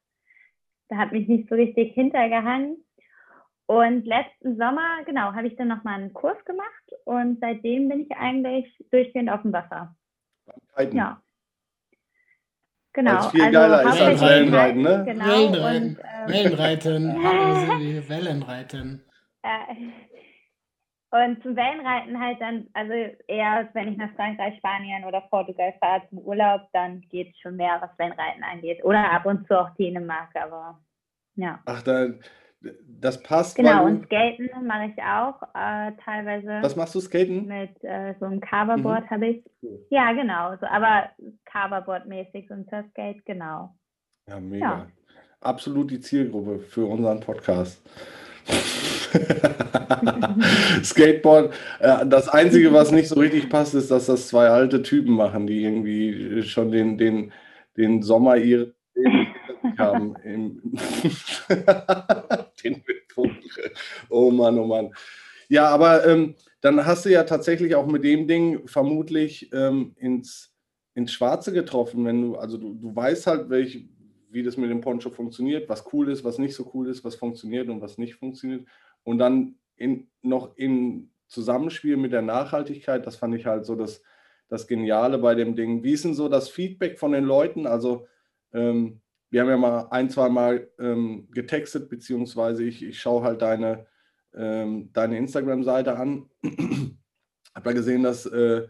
Da 0.88 0.95
hat 0.95 1.12
mich 1.12 1.28
nicht 1.28 1.50
so 1.50 1.56
richtig 1.56 1.94
hintergehangen. 1.94 2.78
Und 3.65 4.06
letzten 4.06 4.57
Sommer, 4.57 5.04
genau, 5.06 5.33
habe 5.33 5.48
ich 5.48 5.56
dann 5.56 5.69
nochmal 5.69 5.95
einen 5.95 6.13
Kurs 6.13 6.38
gemacht 6.45 6.68
und 7.06 7.39
seitdem 7.39 7.88
bin 7.88 8.01
ich 8.01 8.12
eigentlich 8.12 8.65
durchgehend 8.92 9.30
auf 9.30 9.42
dem 9.42 9.54
Wasser. 9.54 9.95
Kiten. 10.75 10.98
Ja. 10.98 11.21
Genau. 12.94 13.13
Weil's 13.13 13.31
viel 13.31 13.51
geiler 13.51 13.81
ist 13.83 14.01
als 14.01 14.21
Wellenreiten, 14.21 14.81
ne? 14.81 15.04
Genau. 15.06 15.25
Wellenreiten. 15.25 15.89
Und, 15.89 16.00
ähm, 16.04 16.27
Wellenreiten. 16.27 17.12
Silvi, 17.80 18.10
Wellenreiten. 18.10 19.06
Äh, 19.42 19.75
und 21.09 21.42
zum 21.44 21.56
Wellenreiten 21.56 22.19
halt 22.19 22.42
dann, 22.42 22.68
also 22.74 22.94
eher, 23.27 23.69
wenn 23.74 23.88
ich 23.88 23.98
nach 23.98 24.13
Frankreich, 24.16 24.57
Spanien 24.57 25.06
oder 25.06 25.21
Portugal 25.21 25.74
fahre 25.80 26.01
zum 26.09 26.19
Urlaub, 26.19 26.62
dann 26.74 27.01
geht 27.01 27.31
es 27.31 27.39
schon 27.39 27.56
mehr, 27.56 27.77
was 27.81 27.98
Wellenreiten 27.98 28.44
angeht. 28.44 28.83
Oder 28.83 29.12
ab 29.12 29.25
und 29.25 29.48
zu 29.48 29.59
auch 29.59 29.69
Dänemark, 29.75 30.36
aber 30.36 30.80
ja. 31.36 31.59
Ach, 31.66 31.81
da, 31.81 32.07
das 33.00 33.21
passt. 33.21 33.56
Genau, 33.56 33.86
und 33.86 34.06
Skaten 34.06 34.50
mache 34.65 34.92
ich 34.95 35.04
auch 35.04 35.42
äh, 35.54 35.92
teilweise. 36.04 36.60
was 36.62 36.75
machst 36.75 36.95
du, 36.95 37.01
Skaten? 37.01 37.48
Mit 37.48 37.83
äh, 37.83 38.13
so 38.19 38.25
einem 38.25 38.39
Coverboard 38.39 39.10
habe 39.10 39.27
ich. 39.27 39.44
Ja, 39.89 40.13
genau. 40.13 40.56
So, 40.60 40.68
aber 40.68 41.10
Coverboard-mäßig, 41.45 42.47
so 42.47 42.54
ein 42.54 42.66
Surfskate, 42.69 43.21
genau. 43.26 43.76
Ja, 44.28 44.40
mega. 44.40 44.66
Ja. 44.66 44.87
Absolut 45.42 45.92
die 45.92 45.99
Zielgruppe 45.99 46.59
für 46.59 46.85
unseren 46.85 47.19
Podcast. 47.19 47.81
Skateboard. 50.83 51.54
Äh, 51.80 52.06
das 52.06 52.30
Einzige, 52.30 52.73
was 52.73 52.92
nicht 52.92 53.09
so 53.09 53.19
richtig 53.19 53.49
passt, 53.49 53.73
ist, 53.73 53.92
dass 53.92 54.06
das 54.06 54.30
zwei 54.30 54.47
alte 54.47 54.81
Typen 54.81 55.16
machen, 55.16 55.47
die 55.47 55.64
irgendwie 55.64 56.44
schon 56.44 56.71
den, 56.71 56.97
den, 56.97 57.33
den 57.76 58.02
Sommer 58.02 58.37
ihres 58.37 58.69
haben. 59.78 60.71
Im 62.63 62.73
den 62.75 62.83
Betrug. 62.83 63.31
Oh 64.09 64.31
Mann, 64.31 64.57
oh 64.57 64.65
Mann. 64.65 64.93
Ja, 65.49 65.67
aber 65.67 66.05
ähm, 66.07 66.35
dann 66.61 66.85
hast 66.85 67.05
du 67.05 67.09
ja 67.09 67.23
tatsächlich 67.23 67.75
auch 67.75 67.85
mit 67.85 68.03
dem 68.03 68.27
Ding 68.27 68.67
vermutlich 68.67 69.51
ähm, 69.53 69.93
ins, 69.97 70.55
ins 70.95 71.11
Schwarze 71.11 71.51
getroffen, 71.51 72.05
wenn 72.05 72.21
du, 72.21 72.35
also 72.37 72.57
du, 72.57 72.73
du 72.73 72.95
weißt 72.95 73.27
halt, 73.27 73.49
welch, 73.49 73.85
wie 74.31 74.43
das 74.43 74.57
mit 74.57 74.69
dem 74.69 74.81
Poncho 74.81 75.09
funktioniert, 75.09 75.69
was 75.69 75.85
cool 75.93 76.09
ist, 76.09 76.23
was 76.23 76.39
nicht 76.39 76.55
so 76.55 76.71
cool 76.73 76.89
ist, 76.89 77.03
was 77.03 77.15
funktioniert 77.15 77.69
und 77.69 77.81
was 77.81 77.97
nicht 77.97 78.15
funktioniert. 78.15 78.65
Und 79.03 79.19
dann 79.19 79.55
in, 79.75 80.07
noch 80.21 80.55
in 80.57 81.11
Zusammenspiel 81.27 81.97
mit 81.97 82.13
der 82.13 82.21
Nachhaltigkeit, 82.21 83.05
das 83.05 83.17
fand 83.17 83.35
ich 83.35 83.45
halt 83.45 83.65
so 83.65 83.75
das, 83.75 84.01
das 84.47 84.67
Geniale 84.67 85.17
bei 85.17 85.35
dem 85.35 85.55
Ding. 85.55 85.83
Wie 85.83 85.93
ist 85.93 86.05
denn 86.05 86.13
so 86.13 86.29
das 86.29 86.49
Feedback 86.49 86.97
von 86.97 87.11
den 87.11 87.25
Leuten? 87.25 87.67
Also, 87.67 88.07
ähm, 88.53 89.01
wir 89.33 89.42
haben 89.42 89.49
ja 89.49 89.57
mal 89.57 89.87
ein, 89.90 90.11
zwei 90.11 90.30
Mal 90.30 90.69
ähm, 90.80 91.28
getextet, 91.31 91.90
beziehungsweise 91.90 92.63
ich, 92.66 92.83
ich 92.83 92.99
schaue 92.99 93.23
halt 93.23 93.42
deine, 93.42 93.87
ähm, 94.35 94.92
deine 94.94 95.18
Instagram-Seite 95.18 95.97
an. 95.97 96.30
Habe 97.56 97.63
da 97.63 97.71
gesehen, 97.71 98.04
dass 98.04 98.28
äh, 98.28 98.68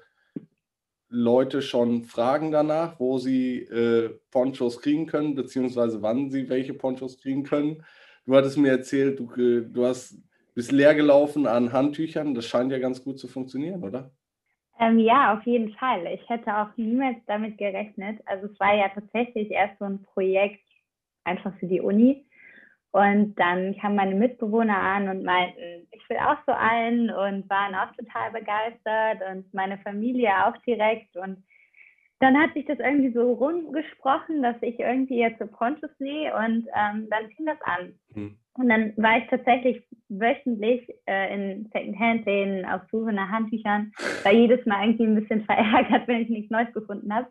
Leute 1.10 1.62
schon 1.62 2.06
fragen 2.06 2.54
danach, 2.54 2.98
wo 2.98 3.18
sie 3.18 3.58
äh, 3.64 4.18
Ponchos 4.32 4.80
kriegen 4.80 5.06
können, 5.06 5.36
beziehungsweise 5.36 6.02
wann 6.02 6.32
sie 6.32 6.48
welche 6.48 6.74
Ponchos 6.74 7.18
kriegen 7.18 7.44
können. 7.44 7.84
Du 8.26 8.34
hattest 8.34 8.58
mir 8.58 8.72
erzählt, 8.72 9.20
du, 9.20 9.30
äh, 9.34 9.68
du 9.70 9.86
hast, 9.86 10.16
bist 10.56 10.72
leer 10.72 10.96
gelaufen 10.96 11.46
an 11.46 11.74
Handtüchern. 11.74 12.36
Das 12.36 12.46
scheint 12.46 12.72
ja 12.72 12.80
ganz 12.80 13.04
gut 13.04 13.20
zu 13.20 13.28
funktionieren, 13.28 13.84
oder? 13.84 14.14
Ähm, 14.80 15.00
ja, 15.00 15.34
auf 15.34 15.44
jeden 15.44 15.74
Fall. 15.74 16.08
Ich 16.08 16.28
hätte 16.30 16.56
auch 16.56 16.76
niemals 16.78 17.18
damit 17.28 17.58
gerechnet. 17.58 18.20
Also 18.26 18.48
es 18.48 18.60
war 18.60 18.74
ja 18.74 18.90
tatsächlich 18.90 19.52
erst 19.52 19.78
so 19.80 19.86
ein 19.86 20.04
Projekt 20.04 20.64
einfach 21.24 21.54
für 21.60 21.68
die 21.68 21.82
Uni. 21.82 22.26
Und 22.92 23.34
dann 23.40 23.76
kamen 23.80 23.96
meine 23.96 24.14
Mitbewohner 24.14 24.78
an 24.78 25.10
und 25.10 25.24
meinten, 25.24 25.88
ich 25.90 26.10
will 26.10 26.18
auch 26.18 26.38
so 26.46 26.54
einen 26.54 27.10
und 27.10 27.50
waren 27.50 27.74
auch 27.74 27.92
total 27.96 28.32
begeistert 28.32 29.20
und 29.32 29.52
meine 29.52 29.80
Familie 29.80 30.30
auch 30.46 30.56
direkt. 30.58 31.16
Und 31.18 31.44
dann 32.20 32.38
hat 32.38 32.54
sich 32.54 32.66
das 32.66 32.78
irgendwie 32.78 33.12
so 33.12 33.34
rumgesprochen, 33.34 34.44
dass 34.44 34.58
ich 34.62 34.80
irgendwie 34.80 35.18
jetzt 35.18 35.40
so 35.40 35.48
Ponchos 35.48 35.90
nähe 35.98 36.36
und 36.36 36.68
ähm, 36.76 37.08
dann 37.10 37.32
fing 37.36 37.48
das 37.48 37.62
an. 37.64 38.00
Hm. 38.14 38.38
Und 38.56 38.70
dann 38.70 38.94
war 38.98 39.18
ich 39.18 39.28
tatsächlich 39.28 39.84
wöchentlich 40.10 40.88
äh, 41.08 41.34
in 41.34 41.70
Secondhand-Läden 41.74 42.66
auf 42.66 42.82
Suche 42.92 43.12
nach 43.12 43.30
Handtüchern, 43.30 43.92
war 44.24 44.32
jedes 44.32 44.64
Mal 44.66 44.86
irgendwie 44.86 45.06
ein 45.06 45.16
bisschen 45.16 45.44
verärgert, 45.46 46.08
wenn 46.08 46.22
ich 46.22 46.30
nichts 46.30 46.52
Neues 46.52 46.72
gefunden 46.74 47.14
habe. 47.14 47.28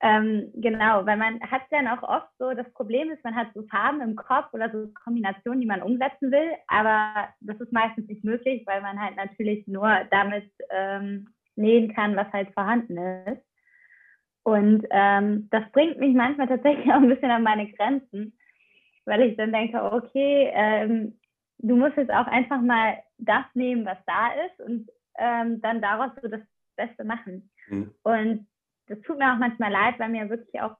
Ähm, 0.00 0.52
genau, 0.54 1.04
weil 1.06 1.16
man 1.16 1.40
hat 1.40 1.62
dann 1.70 1.88
auch 1.88 2.02
oft 2.02 2.28
so, 2.38 2.52
das 2.52 2.70
Problem 2.72 3.10
ist, 3.10 3.22
man 3.24 3.34
hat 3.34 3.48
so 3.54 3.62
Farben 3.64 4.00
im 4.00 4.14
Kopf 4.14 4.52
oder 4.52 4.70
so 4.70 4.88
Kombinationen, 5.04 5.60
die 5.60 5.66
man 5.66 5.82
umsetzen 5.82 6.30
will, 6.30 6.52
aber 6.68 7.28
das 7.40 7.60
ist 7.60 7.72
meistens 7.72 8.06
nicht 8.06 8.22
möglich, 8.22 8.62
weil 8.66 8.80
man 8.80 9.00
halt 9.00 9.16
natürlich 9.16 9.66
nur 9.66 9.90
damit 10.10 10.48
ähm, 10.70 11.28
nähen 11.56 11.92
kann, 11.92 12.14
was 12.14 12.32
halt 12.32 12.52
vorhanden 12.54 12.96
ist. 13.26 13.42
Und 14.44 14.86
ähm, 14.90 15.48
das 15.50 15.64
bringt 15.72 15.98
mich 15.98 16.14
manchmal 16.14 16.46
tatsächlich 16.46 16.86
auch 16.92 17.02
ein 17.02 17.08
bisschen 17.08 17.30
an 17.30 17.42
meine 17.42 17.70
Grenzen, 17.72 18.37
weil 19.08 19.22
ich 19.22 19.36
dann 19.36 19.52
denke, 19.52 19.82
okay, 19.82 20.50
ähm, 20.52 21.18
du 21.58 21.76
musst 21.76 21.96
jetzt 21.96 22.12
auch 22.12 22.26
einfach 22.26 22.60
mal 22.60 22.98
das 23.18 23.44
nehmen, 23.54 23.84
was 23.84 23.98
da 24.06 24.28
ist 24.46 24.60
und 24.60 24.88
ähm, 25.18 25.60
dann 25.60 25.82
daraus 25.82 26.12
so 26.22 26.28
das 26.28 26.42
Beste 26.76 27.04
machen. 27.04 27.50
Mhm. 27.68 27.94
Und 28.02 28.46
das 28.86 29.00
tut 29.02 29.18
mir 29.18 29.32
auch 29.32 29.38
manchmal 29.38 29.72
leid, 29.72 29.98
weil 29.98 30.10
mir 30.10 30.30
wirklich 30.30 30.60
auch 30.60 30.76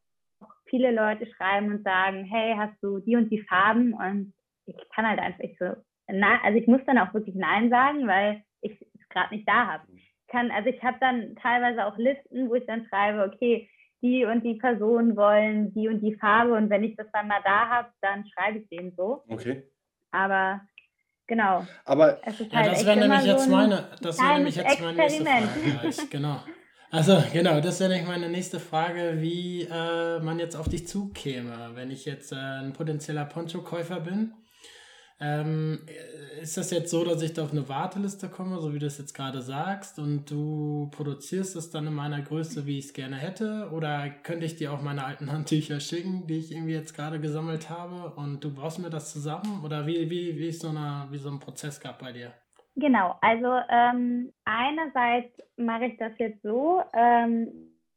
viele 0.67 0.93
Leute 0.93 1.27
schreiben 1.27 1.71
und 1.71 1.83
sagen, 1.83 2.25
hey, 2.25 2.55
hast 2.57 2.77
du 2.83 3.01
die 3.01 3.17
und 3.17 3.31
die 3.31 3.43
Farben? 3.43 3.95
Und 3.95 4.33
ich 4.67 4.77
kann 4.95 5.07
halt 5.07 5.19
einfach 5.19 5.41
ich 5.41 5.59
so, 5.59 5.75
na, 6.07 6.41
also 6.43 6.59
ich 6.59 6.67
muss 6.67 6.81
dann 6.87 6.99
auch 6.99 7.13
wirklich 7.15 7.35
Nein 7.35 7.71
sagen, 7.71 8.07
weil 8.07 8.43
ich 8.61 8.73
es 8.81 9.09
gerade 9.09 9.35
nicht 9.35 9.49
da 9.49 9.67
habe. 9.67 9.85
Kann, 10.29 10.51
also 10.51 10.69
ich 10.69 10.83
habe 10.83 10.99
dann 11.01 11.35
teilweise 11.37 11.87
auch 11.87 11.97
Listen, 11.97 12.49
wo 12.49 12.55
ich 12.55 12.67
dann 12.67 12.87
schreibe, 12.87 13.25
okay, 13.25 13.69
die 14.03 14.25
und 14.25 14.45
die 14.45 14.55
Personen 14.55 15.17
wollen 15.17 15.73
die 15.75 15.89
und 15.89 16.01
die 16.01 16.15
Farbe 16.15 16.55
und 16.55 16.71
wenn 16.71 16.85
ich 16.85 16.97
das 16.97 17.07
dann 17.13 17.29
mal 17.29 17.41
da 17.45 17.69
habe, 17.69 17.89
dann 18.01 18.25
schreibe 18.27 18.59
ich 18.59 18.69
denen 18.69 18.93
so. 18.97 19.25
Okay. 19.29 19.65
Aber 20.11 20.61
genau. 21.27 21.67
Aber 21.85 22.21
ja, 22.25 22.33
halt 22.53 22.73
das 22.73 22.87
wäre 22.87 22.99
nämlich 22.99 23.25
jetzt 23.25 23.49
meine, 23.49 23.89
das 24.01 24.19
wäre 24.19 24.35
nämlich 24.35 24.57
jetzt 24.57 24.81
meine 24.81 24.97
nächste 24.97 25.25
Frage. 25.25 25.79
Gleich, 25.81 26.11
genau. 26.11 26.41
Also 26.91 27.23
genau, 27.33 27.61
das 27.61 27.81
wäre 27.81 27.91
nämlich 27.91 28.09
meine 28.09 28.29
nächste 28.31 28.61
Frage, 28.61 29.17
wie 29.19 29.63
äh, 29.63 30.21
man 30.21 30.39
jetzt 30.39 30.57
auf 30.57 30.69
dich 30.69 30.87
zukäme, 30.87 31.73
wenn 31.75 31.91
ich 31.91 32.07
jetzt 32.07 32.33
äh, 32.33 32.37
ein 32.37 32.73
potenzieller 32.73 33.27
Poncho-Käufer 33.27 34.01
bin. 34.01 34.33
Ähm, 35.21 35.81
ist 36.41 36.57
das 36.57 36.71
jetzt 36.71 36.91
so, 36.91 37.05
dass 37.05 37.23
ich 37.23 37.33
da 37.33 37.43
auf 37.43 37.53
eine 37.53 37.69
Warteliste 37.69 38.29
komme, 38.29 38.61
so 38.61 38.73
wie 38.73 38.79
du 38.79 38.87
es 38.87 38.99
jetzt 38.99 39.15
gerade 39.15 39.41
sagst, 39.41 39.99
und 39.99 40.31
du 40.31 40.89
produzierst 40.93 41.57
es 41.57 41.71
dann 41.71 41.87
in 41.87 41.95
meiner 41.95 42.23
Größe, 42.23 42.67
wie 42.67 42.79
ich 42.79 42.87
es 42.87 42.93
gerne 42.93 43.17
hätte? 43.17 43.71
Oder 43.73 44.09
könnte 44.23 44.47
ich 44.47 44.57
dir 44.57 44.73
auch 44.73 44.81
meine 44.81 45.05
alten 45.05 45.33
Handtücher 45.33 45.81
schicken, 45.81 46.27
die 46.27 46.39
ich 46.39 46.53
irgendwie 46.53 46.75
jetzt 46.75 46.95
gerade 46.95 47.21
gesammelt 47.21 47.69
habe, 47.69 48.15
und 48.15 48.45
du 48.45 48.55
brauchst 48.55 48.79
mir 48.79 48.91
das 48.91 49.13
zusammen? 49.13 49.65
Oder 49.65 49.87
wie, 49.87 50.09
wie, 50.09 50.39
wie 50.39 50.49
ist 50.49 50.63
so, 50.63 50.69
eine, 50.69 51.09
wie 51.11 51.19
so 51.19 51.31
ein 51.31 51.41
Prozess 51.41 51.81
gab 51.81 51.99
bei 51.99 52.13
dir? 52.13 52.33
Genau, 52.77 53.17
also 53.23 53.61
ähm, 53.71 54.33
einerseits 54.45 55.37
mache 55.57 55.87
ich 55.87 55.99
das 55.99 56.13
jetzt 56.19 56.41
so, 56.43 56.81
ähm, 56.95 57.49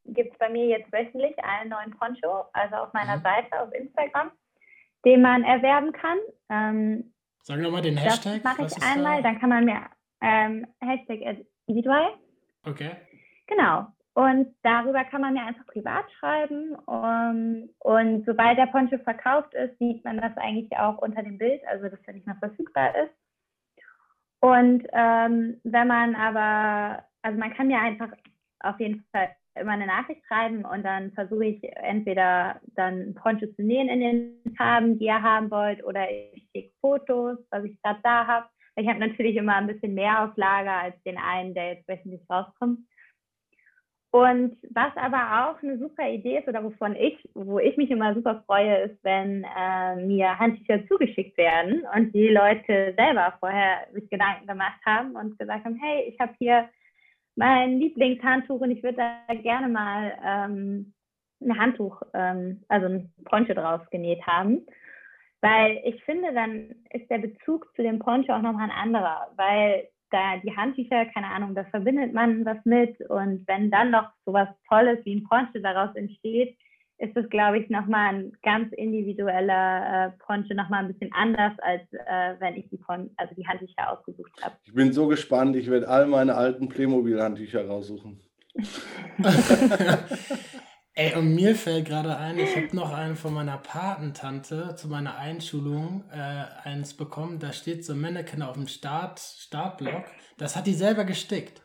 gibt 0.05 0.33
es 0.33 0.39
bei 0.39 0.49
mir 0.49 0.65
jetzt 0.65 0.91
wöchentlich 0.91 1.37
einen 1.43 1.69
neuen 1.69 1.91
Poncho, 1.91 2.45
also 2.53 2.75
auf 2.77 2.93
meiner 2.93 3.17
mhm. 3.17 3.21
Seite 3.21 3.61
auf 3.61 3.71
Instagram, 3.73 4.31
den 5.05 5.21
man 5.21 5.43
erwerben 5.43 5.91
kann. 5.91 6.17
Ähm, 6.49 7.10
Sag 7.43 7.59
nochmal 7.59 7.81
den 7.81 7.97
Hashtag. 7.97 8.41
Das 8.43 8.57
mache 8.57 8.65
ich 8.67 8.83
einmal, 8.83 9.21
da? 9.21 9.29
dann 9.29 9.39
kann 9.39 9.49
man 9.49 9.65
mir 9.65 9.81
ähm, 10.21 10.67
Hashtag 10.79 11.39
individuell. 11.65 12.13
Okay. 12.63 12.91
Genau. 13.47 13.87
Und 14.13 14.53
darüber 14.63 15.03
kann 15.05 15.21
man 15.21 15.33
mir 15.33 15.43
einfach 15.43 15.65
privat 15.67 16.05
schreiben. 16.19 16.75
Um, 16.85 17.69
und 17.79 18.25
sobald 18.25 18.57
der 18.57 18.67
Poncho 18.67 18.97
verkauft 18.99 19.53
ist, 19.53 19.77
sieht 19.79 20.03
man 20.03 20.17
das 20.17 20.35
eigentlich 20.37 20.77
auch 20.77 20.97
unter 20.97 21.23
dem 21.23 21.37
Bild, 21.37 21.61
also 21.67 21.87
dass 21.87 21.99
er 22.05 22.13
nicht 22.13 22.27
mehr 22.27 22.35
verfügbar 22.35 22.93
ist. 22.95 23.13
Und 24.41 24.85
ähm, 24.91 25.61
wenn 25.63 25.87
man 25.87 26.15
aber, 26.15 27.05
also 27.21 27.39
man 27.39 27.53
kann 27.53 27.67
mir 27.67 27.79
einfach 27.79 28.09
auf 28.59 28.79
jeden 28.79 29.05
Fall 29.11 29.29
immer 29.55 29.71
eine 29.71 29.87
Nachricht 29.87 30.21
schreiben 30.27 30.65
und 30.65 30.83
dann 30.83 31.11
versuche 31.11 31.45
ich 31.45 31.63
entweder 31.77 32.59
dann 32.75 33.13
Poncho 33.15 33.47
zu 33.47 33.61
nähen 33.63 33.89
in 33.89 33.99
den 33.99 34.55
Farben, 34.57 34.97
die 34.97 35.05
ihr 35.05 35.21
haben 35.21 35.51
wollt, 35.51 35.83
oder 35.83 36.09
ich 36.09 36.47
schicke 36.51 36.73
Fotos, 36.79 37.37
was 37.49 37.63
ich 37.65 37.81
gerade 37.81 37.99
da 38.03 38.27
habe. 38.27 38.47
Ich 38.77 38.87
habe 38.87 38.99
natürlich 38.99 39.35
immer 39.35 39.55
ein 39.55 39.67
bisschen 39.67 39.93
mehr 39.93 40.23
auf 40.23 40.35
Lager 40.37 40.71
als 40.71 40.95
den 41.03 41.17
einen, 41.17 41.53
der 41.53 41.73
jetzt 41.73 41.87
wöchentlich 41.87 42.21
rauskommt. 42.29 42.79
Und 44.13 44.57
was 44.71 44.91
aber 44.97 45.49
auch 45.49 45.63
eine 45.63 45.77
super 45.77 46.09
Idee 46.09 46.39
ist 46.39 46.47
oder 46.47 46.61
wovon 46.63 46.95
ich, 46.97 47.17
wo 47.33 47.59
ich 47.59 47.77
mich 47.77 47.89
immer 47.89 48.13
super 48.13 48.43
freue, 48.45 48.75
ist, 48.83 49.03
wenn 49.03 49.45
äh, 49.57 49.95
mir 49.95 50.37
Handtücher 50.37 50.85
zugeschickt 50.87 51.37
werden 51.37 51.83
und 51.95 52.13
die 52.13 52.27
Leute 52.27 52.93
selber 52.97 53.33
vorher 53.39 53.87
sich 53.93 54.09
Gedanken 54.09 54.47
gemacht 54.47 54.81
haben 54.85 55.15
und 55.15 55.39
gesagt 55.39 55.63
haben, 55.63 55.79
hey, 55.81 56.09
ich 56.09 56.19
habe 56.19 56.33
hier 56.39 56.67
mein 57.35 57.79
Lieblingshandtuch 57.79 58.59
und 58.59 58.71
ich 58.71 58.83
würde 58.83 58.97
da 58.97 59.33
gerne 59.35 59.69
mal 59.69 60.17
ähm, 60.25 60.93
ein 61.41 61.59
Handtuch, 61.59 62.01
ähm, 62.13 62.63
also 62.67 62.87
ein 62.87 63.13
Poncho 63.25 63.53
draus 63.53 63.81
genäht 63.89 64.25
haben. 64.25 64.65
Weil 65.41 65.81
ich 65.85 66.03
finde, 66.03 66.33
dann 66.33 66.75
ist 66.91 67.09
der 67.09 67.17
Bezug 67.17 67.73
zu 67.75 67.81
dem 67.81 67.99
Poncho 67.99 68.33
auch 68.33 68.41
nochmal 68.41 68.69
ein 68.69 68.77
anderer, 68.77 69.31
weil 69.37 69.87
da 70.11 70.37
die 70.37 70.55
Handtücher, 70.55 71.05
keine 71.05 71.27
Ahnung, 71.27 71.55
da 71.55 71.63
verbindet 71.65 72.13
man 72.13 72.45
was 72.45 72.63
mit. 72.65 72.99
Und 73.09 73.47
wenn 73.47 73.71
dann 73.71 73.91
noch 73.91 74.09
so 74.25 74.33
was 74.33 74.49
Tolles 74.69 75.03
wie 75.05 75.15
ein 75.15 75.23
Poncho 75.23 75.59
daraus 75.59 75.95
entsteht, 75.95 76.57
ist 77.01 77.17
es, 77.17 77.27
glaube 77.29 77.57
ich, 77.59 77.69
nochmal 77.69 78.13
ein 78.13 78.31
ganz 78.43 78.71
individueller 78.73 80.07
äh, 80.07 80.11
Poncho, 80.23 80.53
nochmal 80.53 80.85
ein 80.85 80.93
bisschen 80.93 81.11
anders, 81.13 81.53
als 81.61 81.81
äh, 81.91 82.35
wenn 82.39 82.55
ich 82.55 82.69
die, 82.69 82.77
Pon 82.77 83.09
also 83.17 83.33
die 83.35 83.47
Handtücher 83.47 83.91
ausgesucht 83.91 84.31
habe. 84.43 84.55
Ich 84.63 84.73
bin 84.73 84.93
so 84.93 85.07
gespannt, 85.07 85.55
ich 85.55 85.69
werde 85.69 85.87
all 85.87 86.05
meine 86.05 86.35
alten 86.35 86.69
Playmobil-Handtücher 86.69 87.67
raussuchen. 87.67 88.21
Ey, 90.93 91.15
und 91.15 91.33
mir 91.33 91.55
fällt 91.55 91.85
gerade 91.87 92.17
ein, 92.17 92.37
ich 92.37 92.55
habe 92.55 92.75
noch 92.75 92.93
einen 92.93 93.15
von 93.15 93.33
meiner 93.33 93.57
Patentante 93.57 94.75
zu 94.75 94.87
meiner 94.87 95.17
Einschulung 95.17 96.03
äh, 96.11 96.43
eins 96.63 96.93
bekommen. 96.93 97.39
Da 97.39 97.53
steht 97.53 97.83
so 97.83 97.95
Mannequin 97.95 98.43
auf 98.43 98.53
dem 98.53 98.67
Start, 98.67 99.19
Startblock. 99.19 100.03
Das 100.37 100.55
hat 100.55 100.67
die 100.67 100.73
selber 100.73 101.05
gestickt. 101.05 101.63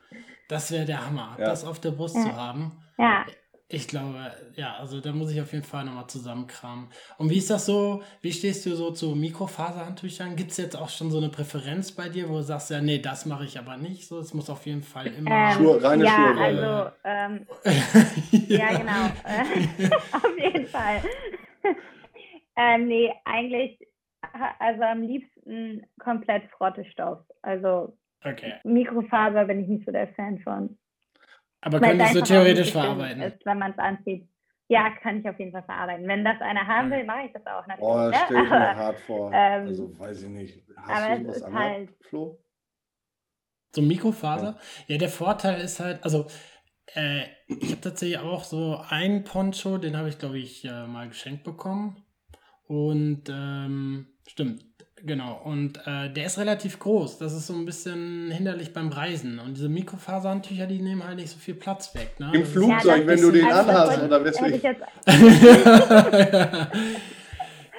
Das 0.49 0.71
wäre 0.71 0.87
der 0.87 1.05
Hammer, 1.05 1.37
ja. 1.39 1.45
das 1.47 1.65
auf 1.65 1.81
der 1.81 1.91
Brust 1.91 2.17
ja. 2.17 2.23
zu 2.23 2.37
haben. 2.37 2.79
Ja. 2.99 3.27
Ich 3.69 3.89
glaube, 3.89 4.33
ja, 4.55 4.77
also 4.79 5.01
da 5.01 5.11
muss 5.11 5.33
ich 5.33 5.41
auf 5.41 5.53
jeden 5.53 5.65
Fall 5.65 5.85
nochmal 5.85 6.07
zusammenkramen. 6.07 6.89
Und 7.19 7.31
wie 7.31 7.39
ist 7.39 7.51
das 7.51 7.67
so? 7.67 8.01
Wie 8.21 8.33
stehst 8.33 8.65
du 8.65 8.77
so 8.77 8.93
zu 8.93 9.17
Mikrofaserhandtüchern? 9.17 10.37
Gibt 10.37 10.53
es 10.53 10.59
jetzt 10.59 10.77
auch 10.77 10.89
schon 10.89 11.11
so 11.11 11.19
eine 11.19 11.31
Präferenz 11.31 11.91
bei 11.91 12.09
dir, 12.09 12.29
wo 12.29 12.35
du 12.35 12.43
sagst, 12.43 12.71
ja, 12.71 12.81
nee, 12.81 13.01
das 13.01 13.27
mache 13.27 13.45
ich 13.45 13.59
aber 13.59 13.77
nicht. 13.77 14.07
So, 14.07 14.21
es 14.21 14.33
muss 14.35 14.51
auf 14.51 14.67
jeden 14.67 14.85
Fall 14.85 15.09
immer. 15.09 15.31
Ähm, 15.31 15.53
Schuhe, 15.57 15.83
reine 15.83 16.05
ja, 16.05 16.11
Schuhe. 16.13 16.41
Also, 16.41 16.91
ähm, 17.03 17.47
ja. 18.47 18.57
ja, 18.57 18.79
genau. 18.79 19.97
auf 20.13 20.39
jeden 20.39 20.67
Fall. 20.69 21.03
ähm, 22.57 22.87
nee, 22.87 23.13
eigentlich, 23.25 23.81
also 24.61 24.83
am 24.83 25.03
liebsten 25.03 25.85
komplett 25.99 26.45
Frottestoff. 26.57 27.19
Also 27.43 27.99
okay. 28.25 28.55
Mikrofaser 28.63 29.45
bin 29.47 29.61
ich 29.61 29.67
nicht 29.67 29.87
so 29.87 29.91
der 29.91 30.07
Fan 30.15 30.39
von. 30.39 30.79
Aber 31.67 31.81
könntest 31.81 32.15
du 32.15 32.21
theoretisch 32.21 32.71
verarbeiten? 32.71 33.23
Ist, 33.23 33.45
wenn 33.45 33.59
man 33.59 33.73
es 33.73 33.79
anzieht. 33.79 34.29
Ja, 34.69 34.91
kann 35.03 35.19
ich 35.19 35.29
auf 35.29 35.39
jeden 35.39 35.51
Fall 35.51 35.65
verarbeiten. 35.65 36.07
Wenn 36.07 36.25
das 36.25 36.41
einer 36.41 36.65
haben 36.65 36.91
will, 36.93 37.05
mache 37.05 37.27
ich 37.27 37.33
das 37.33 37.45
auch 37.47 37.67
natürlich. 37.67 37.89
Oh, 37.89 38.11
das 38.11 38.21
stelle 38.23 38.45
ich 38.45 38.51
mir 38.51 38.77
hart 38.77 39.01
vor. 39.01 39.33
Ähm, 39.33 39.67
also 39.67 39.99
weiß 39.99 40.23
ich 40.23 40.29
nicht. 40.29 40.63
Hast 40.77 41.05
aber 41.05 41.19
du 41.19 41.29
was 41.29 41.37
es 41.37 41.53
halt 41.53 41.91
Flo? 42.09 42.39
So 43.75 43.83
Mikrofaser? 43.83 44.57
Ja. 44.87 44.95
ja, 44.95 44.99
der 44.99 45.09
Vorteil 45.09 45.61
ist 45.61 45.81
halt, 45.81 46.03
also 46.05 46.27
äh, 46.95 47.23
ich 47.49 47.73
habe 47.73 47.81
tatsächlich 47.81 48.19
auch 48.19 48.45
so 48.45 48.81
einen 48.89 49.25
Poncho, 49.25 49.79
den 49.79 49.97
habe 49.97 50.09
ich, 50.09 50.19
glaube 50.19 50.39
ich, 50.39 50.65
äh, 50.65 50.87
mal 50.87 51.09
geschenkt 51.09 51.43
bekommen. 51.43 52.05
Und 52.69 53.25
ähm, 53.29 54.07
stimmt, 54.27 54.65
Genau, 55.07 55.41
und 55.45 55.79
äh, 55.87 56.11
der 56.11 56.27
ist 56.27 56.37
relativ 56.37 56.81
groß. 56.81 57.19
Das 57.19 57.33
ist 57.33 57.47
so 57.47 57.55
ein 57.55 57.65
bisschen 57.65 58.29
hinderlich 58.33 58.73
beim 58.73 58.89
Reisen. 58.89 59.39
Und 59.39 59.57
diese 59.57 59.69
Mikrofaserhandtücher, 59.69 60.67
die 60.67 60.83
nehmen 60.83 61.07
halt 61.07 61.15
nicht 61.17 61.31
so 61.31 61.39
viel 61.39 61.55
Platz 61.55 61.95
weg. 61.95 62.19
Ne? 62.19 62.33
Im 62.35 62.41
das 62.41 62.51
Flugzeug, 62.51 63.03
ja, 63.03 63.07
wenn 63.07 63.21
du 63.21 63.31
den 63.31 63.47
also 63.47 63.71
anhast, 63.71 64.03
oder 64.03 64.25
weswegen? 64.25 64.61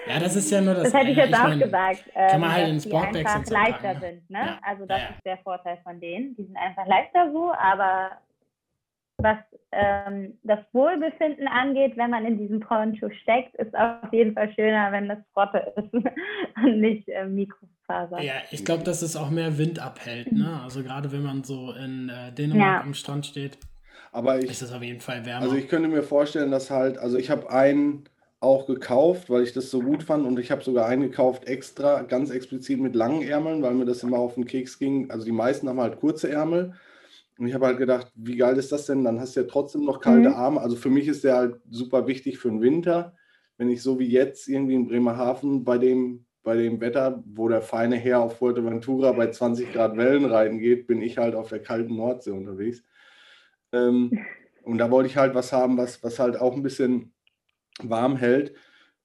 ja, 0.08 0.20
das 0.22 0.38
ist 0.38 0.50
ja 0.50 0.62
nur 0.62 0.76
das. 0.76 0.84
Das 0.86 0.94
hätte 0.94 1.12
ich 1.12 1.18
jetzt 1.18 1.32
ja, 1.32 1.38
ich 1.38 1.44
auch 1.44 1.50
mein, 1.50 1.60
gesagt. 1.60 2.04
kann 2.16 2.40
man 2.40 2.54
halt 2.54 2.68
in 2.70 2.80
Sportbags 2.80 3.36
einfach 3.36 3.52
leichter 3.52 3.94
ne? 3.96 4.00
sind. 4.00 4.30
Ne? 4.30 4.40
Ja. 4.40 4.60
Also, 4.62 4.86
das 4.86 5.02
ist 5.02 5.26
der 5.26 5.38
Vorteil 5.40 5.80
von 5.84 6.00
denen. 6.00 6.34
Die 6.38 6.46
sind 6.46 6.56
einfach 6.56 6.88
leichter 6.88 7.30
so, 7.34 7.52
aber 7.52 8.12
was 9.18 9.38
ähm, 9.72 10.38
das 10.44 10.60
Wohlbefinden 10.74 11.48
angeht, 11.48 11.98
wenn 11.98 12.12
man 12.12 12.26
in 12.26 12.38
diesem 12.38 12.60
Poncho 12.60 13.10
steckt, 13.22 13.56
ist 13.56 13.76
auf 13.76 14.12
jeden 14.12 14.34
Fall 14.34 14.52
schöner, 14.54 14.92
wenn 14.92 15.10
das 15.10 15.20
Frotte 15.34 15.74
ist 15.76 15.94
und 16.64 16.80
nicht 16.80 17.08
äh, 17.10 17.26
Mikrofaser. 17.26 18.22
Ja, 18.22 18.34
ich 18.52 18.64
glaube, 18.64 18.84
dass 18.84 19.02
es 19.02 19.16
auch 19.16 19.30
mehr 19.30 19.58
Wind 19.58 19.80
abhält. 19.80 20.32
Ne? 20.32 20.60
Also 20.64 20.84
gerade 20.84 21.12
wenn 21.12 21.24
man 21.24 21.44
so 21.44 21.74
in 21.74 22.10
äh, 22.10 22.32
Dänemark 22.32 22.60
ja. 22.60 22.82
am 22.82 22.94
Strand 22.94 23.26
steht, 23.26 23.58
Aber 24.12 24.38
ich, 24.38 24.50
ist 24.50 24.62
es 24.62 24.72
auf 24.72 24.84
jeden 24.84 25.02
Fall 25.02 25.26
wärmer. 25.26 25.44
Also 25.44 25.56
ich 25.56 25.68
könnte 25.68 25.90
mir 25.90 26.04
vorstellen, 26.04 26.52
dass 26.52 26.70
halt, 26.70 26.98
also 26.98 27.18
ich 27.18 27.30
habe 27.30 27.50
einen 27.50 28.06
auch 28.40 28.68
gekauft, 28.68 29.32
weil 29.32 29.42
ich 29.42 29.54
das 29.54 29.72
so 29.72 29.82
gut 29.82 30.04
fand 30.04 30.26
und 30.28 30.38
ich 30.38 30.52
habe 30.52 30.64
sogar 30.64 30.86
einen 30.86 31.02
gekauft 31.02 31.46
extra, 31.46 32.04
ganz 32.04 32.30
explizit 32.30 32.80
mit 32.80 32.96
langen 32.96 33.24
Ärmeln, 33.24 33.64
weil 33.64 33.74
mir 33.74 33.86
das 33.86 34.04
immer 34.04 34.20
auf 34.20 34.36
den 34.36 34.46
Keks 34.46 34.78
ging. 34.78 35.10
Also 35.10 35.26
die 35.26 35.32
meisten 35.32 35.68
haben 35.68 35.82
halt 35.82 36.00
kurze 36.00 36.30
Ärmel 36.30 36.76
und 37.38 37.48
ich 37.48 37.54
habe 37.54 37.68
halt 37.68 37.78
gedacht, 37.78 38.12
wie 38.16 38.36
geil 38.36 38.58
ist 38.58 38.72
das 38.72 38.88
denn? 38.88 39.04
Dann 39.04 39.20
hast 39.20 39.36
du 39.36 39.42
ja 39.42 39.48
trotzdem 39.48 39.86
noch 39.86 40.02
kalte 40.02 40.30
mhm. 40.30 40.36
Arme. 40.36 40.62
Also 40.62 40.76
für 40.76 40.90
mich 40.90 41.08
ist 41.08 41.24
der 41.24 41.36
halt 41.36 41.62
super 41.70 42.08
wichtig 42.08 42.40
für 42.40 42.50
den 42.50 42.62
Winter. 42.62 43.16
Wenn 43.58 43.70
ich 43.70 43.82
so 43.82 44.00
wie 44.00 44.08
jetzt 44.08 44.48
irgendwie 44.48 44.76
in 44.76 44.88
Bremerhaven 44.88 45.64
bei 45.64 45.78
dem, 45.78 46.26
bei 46.44 46.56
dem 46.56 46.82
Wetter, 46.82 47.24
wo 47.26 47.48
der 47.48 47.62
feine 47.62 47.96
Herr 47.96 48.22
auf 48.22 48.38
Fuerteventura 48.38 49.12
bei 49.12 49.30
20 49.30 49.72
Grad 49.72 49.98
Wellen 49.98 50.26
reiten 50.26 50.60
geht, 50.60 50.88
bin 50.88 51.02
ich 51.02 51.18
halt 51.18 51.36
auf 51.36 51.50
der 51.50 51.62
kalten 51.62 51.96
Nordsee 51.96 52.32
unterwegs. 52.32 52.84
Ähm, 53.72 54.26
und 54.64 54.80
da 54.80 54.90
wollte 54.90 55.10
ich 55.10 55.18
halt 55.18 55.36
was 55.36 55.54
haben, 55.54 55.78
was, 55.78 56.04
was 56.04 56.20
halt 56.20 56.40
auch 56.40 56.54
ein 56.54 56.64
bisschen 56.64 57.14
warm 57.82 58.16
hält. 58.16 58.54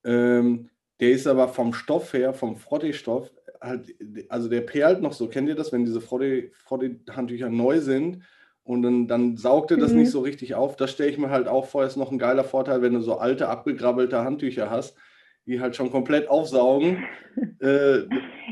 Ähm, 0.04 0.70
der 1.00 1.10
ist 1.10 1.26
aber 1.26 1.48
vom 1.48 1.72
Stoff 1.74 2.12
her, 2.14 2.32
vom 2.32 2.56
Frottee-Stoff, 2.56 3.30
halt, 3.62 3.94
also 4.28 4.48
der 4.48 4.62
perlt 4.62 5.00
noch 5.00 5.12
so. 5.12 5.28
Kennt 5.28 5.48
ihr 5.48 5.54
das, 5.54 5.72
wenn 5.72 5.84
diese 5.84 6.00
Frottee-Handtücher 6.00 7.48
neu 7.48 7.80
sind 7.80 8.22
und 8.64 8.82
dann, 8.82 9.06
dann 9.08 9.36
saugt 9.36 9.70
er 9.70 9.76
das 9.76 9.92
mhm. 9.92 10.00
nicht 10.00 10.10
so 10.10 10.20
richtig 10.20 10.54
auf? 10.54 10.76
Das 10.76 10.90
stelle 10.90 11.10
ich 11.10 11.18
mir 11.18 11.30
halt 11.30 11.48
auch 11.48 11.66
vor, 11.66 11.84
ist 11.84 11.96
noch 11.96 12.12
ein 12.12 12.18
geiler 12.18 12.44
Vorteil, 12.44 12.82
wenn 12.82 12.94
du 12.94 13.00
so 13.00 13.18
alte, 13.18 13.48
abgegrabbelte 13.48 14.22
Handtücher 14.24 14.70
hast, 14.70 14.96
die 15.46 15.60
halt 15.60 15.76
schon 15.76 15.90
komplett 15.90 16.28
aufsaugen. 16.28 17.04
äh, 17.60 18.00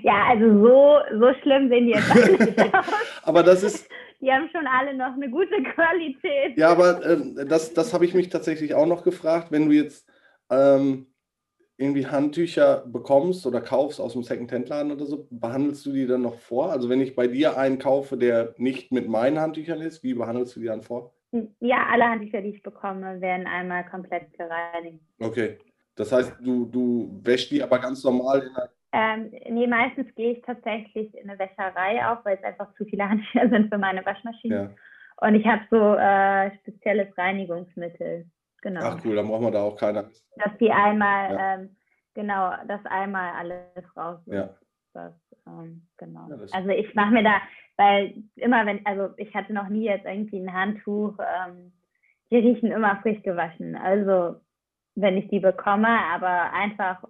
ja, 0.03 0.29
also 0.29 0.47
so, 0.63 0.99
so 1.19 1.33
schlimm 1.43 1.69
sehen 1.69 1.87
die 1.87 1.93
jetzt 1.93 2.15
nicht 2.15 2.61
aus. 2.75 2.87
aber 3.23 3.43
das 3.43 3.63
ist. 3.63 3.89
Die 4.23 4.31
haben 4.31 4.51
schon 4.53 4.67
alle 4.67 4.95
noch 4.95 5.15
eine 5.15 5.31
gute 5.31 5.63
Qualität. 5.75 6.57
Ja, 6.57 6.69
aber 6.69 7.03
äh, 7.07 7.47
das, 7.47 7.73
das 7.73 7.95
habe 7.95 8.05
ich 8.05 8.13
mich 8.13 8.29
tatsächlich 8.29 8.75
auch 8.75 8.87
noch 8.87 9.03
gefragt, 9.03 9.51
wenn 9.51 9.67
du 9.67 9.75
jetzt 9.75 10.07
ähm, 10.51 11.07
irgendwie 11.81 12.07
Handtücher 12.07 12.85
bekommst 12.87 13.47
oder 13.47 13.61
kaufst 13.61 14.01
aus 14.01 14.13
dem 14.13 14.23
Second-Hand-Laden 14.23 14.93
oder 14.93 15.07
so, 15.07 15.27
behandelst 15.31 15.87
du 15.87 15.93
die 15.93 16.07
dann 16.07 16.23
noch 16.23 16.39
vor? 16.39 16.71
Also 16.71 16.89
wenn 16.89 17.01
ich 17.01 17.17
bei 17.17 17.27
dir 17.27 17.57
einen 17.57 17.79
kaufe, 17.79 18.17
der 18.17 18.55
nicht 18.59 18.93
mit 18.93 19.09
meinen 19.09 19.41
Handtüchern 19.41 19.81
ist, 19.81 20.03
wie 20.03 20.15
behandelst 20.15 20.57
du 20.57 20.61
die 20.61 20.67
dann 20.67 20.83
vor? 20.83 21.13
Ja, 21.61 21.87
alle 21.91 22.05
Handtücher, 22.05 22.43
die 22.43 22.51
ich 22.51 22.63
bekomme, 22.63 23.21
werden 23.21 23.47
einmal 23.47 23.87
komplett 23.87 24.33
gereinigt. 24.37 25.01
Okay. 25.21 25.59
Das 25.97 26.13
heißt, 26.13 26.35
du, 26.41 26.67
du 26.67 27.21
wäschst 27.23 27.51
die 27.51 27.63
aber 27.63 27.79
ganz 27.79 28.05
normal 28.05 28.41
in 28.41 28.55
der 28.55 28.71
ähm, 28.93 29.31
nee, 29.49 29.67
meistens 29.67 30.13
gehe 30.17 30.33
ich 30.33 30.43
tatsächlich 30.43 31.15
in 31.17 31.31
eine 31.31 31.39
Wäscherei 31.39 32.05
auf, 32.07 32.25
weil 32.25 32.37
es 32.37 32.45
einfach 32.45 32.75
zu 32.75 32.85
viele 32.85 33.05
Handtücher 33.09 33.49
sind 33.49 33.73
für 33.73 33.79
meine 33.79 34.05
Waschmaschine. 34.05 34.55
Ja. 34.55 35.27
Und 35.27 35.35
ich 35.35 35.47
habe 35.47 35.63
so 35.71 35.95
äh, 35.95 36.57
spezielles 36.59 37.17
Reinigungsmittel. 37.17 38.27
Genau. 38.63 38.81
Ach 38.83 39.01
cool, 39.05 39.17
dann 39.17 39.29
brauchen 39.29 39.47
wir 39.47 39.51
da 39.51 39.63
auch 39.63 39.77
keine. 39.77 40.11
Dass 40.37 40.57
die 40.59 40.71
einmal, 40.71 41.33
ja. 41.33 41.55
ähm, 41.55 41.77
genau, 42.15 42.53
dass 42.67 42.85
einmal 42.87 43.33
alles 43.35 43.97
raus 43.97 44.21
ist. 44.27 44.35
Ja. 44.35 44.51
Das, 44.93 45.15
ähm, 45.47 45.87
genau. 45.97 46.29
Ja, 46.29 46.37
also 46.53 46.69
ich 46.71 46.95
mache 46.95 47.13
mir 47.13 47.23
da, 47.23 47.41
weil 47.77 48.15
immer 48.37 48.67
wenn, 48.67 48.85
also 48.85 49.15
ich 49.17 49.35
hatte 49.35 49.53
noch 49.53 49.69
nie 49.69 49.85
jetzt 49.85 50.05
irgendwie 50.05 50.41
ein 50.41 50.53
Handtuch, 50.53 51.17
ähm, 51.19 51.73
die 52.31 52.37
riechen 52.37 52.71
immer 52.71 53.01
frisch 53.03 53.23
gewaschen. 53.23 53.77
Also 53.77 54.41
wenn 54.95 55.17
ich 55.17 55.29
die 55.29 55.41
bekomme, 55.41 55.89
aber 56.13 56.53
einfach 56.53 57.03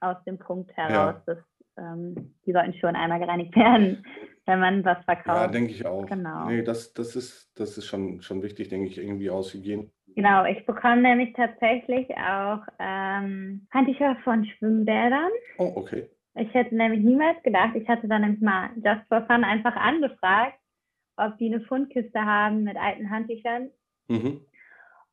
aus 0.00 0.16
dem 0.24 0.38
Punkt 0.38 0.70
heraus, 0.76 1.16
dass 1.26 1.38
ähm, 1.76 2.34
die 2.46 2.52
sollten 2.52 2.74
schon 2.74 2.94
einmal 2.94 3.18
gereinigt 3.18 3.56
werden, 3.56 4.04
wenn 4.46 4.60
man 4.60 4.84
was 4.84 5.02
verkauft. 5.04 5.40
Ja, 5.40 5.48
denke 5.48 5.72
ich 5.72 5.84
auch. 5.86 6.06
Genau. 6.06 6.46
Nee, 6.46 6.62
das, 6.62 6.92
das 6.92 7.16
ist, 7.16 7.50
das 7.58 7.76
ist 7.78 7.86
schon, 7.86 8.20
schon 8.22 8.42
wichtig, 8.42 8.68
denke 8.68 8.86
ich, 8.86 8.98
irgendwie 8.98 9.30
aus 9.30 9.52
Hygiene. 9.54 9.90
Genau, 10.14 10.44
ich 10.44 10.64
bekomme 10.64 11.02
nämlich 11.02 11.32
tatsächlich 11.32 12.08
auch 12.16 12.60
ähm, 12.78 13.66
Handtücher 13.72 14.16
von 14.22 14.44
Schwimmbädern. 14.44 15.30
Oh, 15.58 15.72
okay. 15.74 16.08
Ich 16.36 16.52
hätte 16.54 16.74
nämlich 16.74 17.00
niemals 17.00 17.42
gedacht, 17.42 17.74
ich 17.74 17.88
hatte 17.88 18.08
dann 18.08 18.22
nämlich 18.22 18.40
mal 18.40 18.70
Just 18.76 19.06
for 19.08 19.22
Fun 19.26 19.44
einfach 19.44 19.74
angefragt, 19.76 20.58
ob 21.16 21.36
die 21.38 21.52
eine 21.52 21.60
Fundkiste 21.62 22.20
haben 22.20 22.64
mit 22.64 22.76
alten 22.76 23.10
Handtüchern. 23.10 23.70
Mhm. 24.08 24.40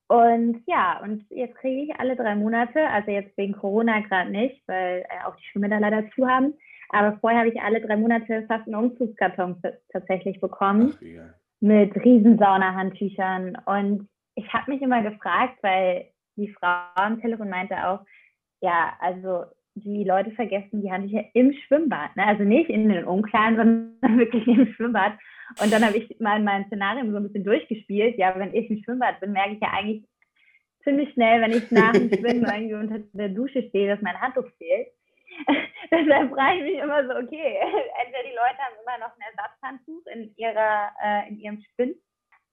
Und 0.08 0.63
ja, 0.67 0.99
und 1.02 1.25
jetzt 1.30 1.56
kriege 1.56 1.84
ich 1.84 1.99
alle 1.99 2.15
drei 2.15 2.36
Monate, 2.36 2.86
also 2.89 3.12
jetzt 3.12 3.36
wegen 3.38 3.54
Corona 3.54 4.02
gerade 4.02 4.30
nicht, 4.30 4.62
weil 4.67 5.06
äh, 5.10 5.25
auch 5.25 5.36
die 5.36 5.43
Schwimmbäder 5.45 5.80
leider 5.80 6.10
zu 6.12 6.28
haben, 6.28 6.54
aber 6.91 7.17
vorher 7.19 7.39
habe 7.39 7.49
ich 7.49 7.62
alle 7.62 7.82
drei 7.82 7.95
Monate 7.95 8.43
fast 8.47 8.67
einen 8.67 8.75
Umzugskarton 8.75 9.62
tatsächlich 9.91 10.39
bekommen. 10.41 10.93
Ach, 10.95 11.02
ja. 11.02 11.34
Mit 11.62 11.95
Riesensauna-Handtüchern. 11.95 13.58
Und 13.65 14.10
ich 14.36 14.52
habe 14.54 14.72
mich 14.72 14.82
immer 14.82 15.02
gefragt, 15.02 15.58
weil 15.62 16.12
die 16.36 16.50
Frau 16.50 16.84
am 16.96 17.22
Telefon 17.22 17.50
meinte 17.50 17.76
auch, 17.88 18.02
ja, 18.62 18.94
also 19.00 19.46
die 19.76 20.04
Leute 20.04 20.32
vergessen 20.32 20.82
die 20.82 20.91
Handtücher 20.91 21.26
im 21.34 21.54
Schwimmbad. 21.54 22.15
Ne? 22.15 22.26
Also 22.26 22.44
nicht 22.44 22.70
in 22.70 22.89
den 22.89 23.06
Umkleiden, 23.06 23.56
sondern 24.02 24.20
wirklich 24.20 24.48
im 24.48 24.67
Schwimmbad. 24.74 25.13
Und 25.62 25.72
dann 25.72 25.86
habe 25.86 25.98
ich 25.98 26.20
mal 26.20 26.38
in 26.38 26.44
meinem 26.44 26.65
Szenario 26.65 27.10
so 27.10 27.17
ein 27.17 27.24
bisschen 27.24 27.44
durchgespielt. 27.44 28.17
Ja, 28.17 28.38
wenn 28.38 28.54
ich 28.54 28.70
im 28.70 28.84
Schwimmbad 28.84 29.20
bin, 29.20 29.32
merke 29.32 29.54
ich 29.54 29.62
ja 29.62 29.70
eigentlich 29.74 30.04
ziemlich 30.84 31.12
schnell, 31.13 31.41
wenn 31.41 31.52
ich 31.52 31.70
nach 31.72 31.94
dem 31.94 32.10
Schwimmen 32.10 32.46
irgendwie 32.46 32.74
unter 32.74 33.00
der 33.13 33.30
Dusche 33.30 33.63
stehe, 33.70 33.88
dass 33.88 34.02
mein 34.02 34.20
Handtuch 34.20 34.48
fehlt. 34.58 34.88
Deshalb 35.91 36.34
frage 36.34 36.58
ich 36.58 36.63
mich 36.63 36.84
immer 36.84 37.04
so, 37.06 37.12
okay, 37.12 37.58
entweder 38.04 38.24
die 38.24 38.36
Leute 38.36 38.58
haben 38.60 38.76
immer 38.82 38.98
noch 39.00 39.13
ein 39.15 39.36
Ersatzhandtuch 39.36 40.06
in 40.13 40.34
ihrer, 40.36 40.91
äh, 41.04 41.30
in 41.30 41.39
ihrem 41.39 41.62
Spind 41.72 41.96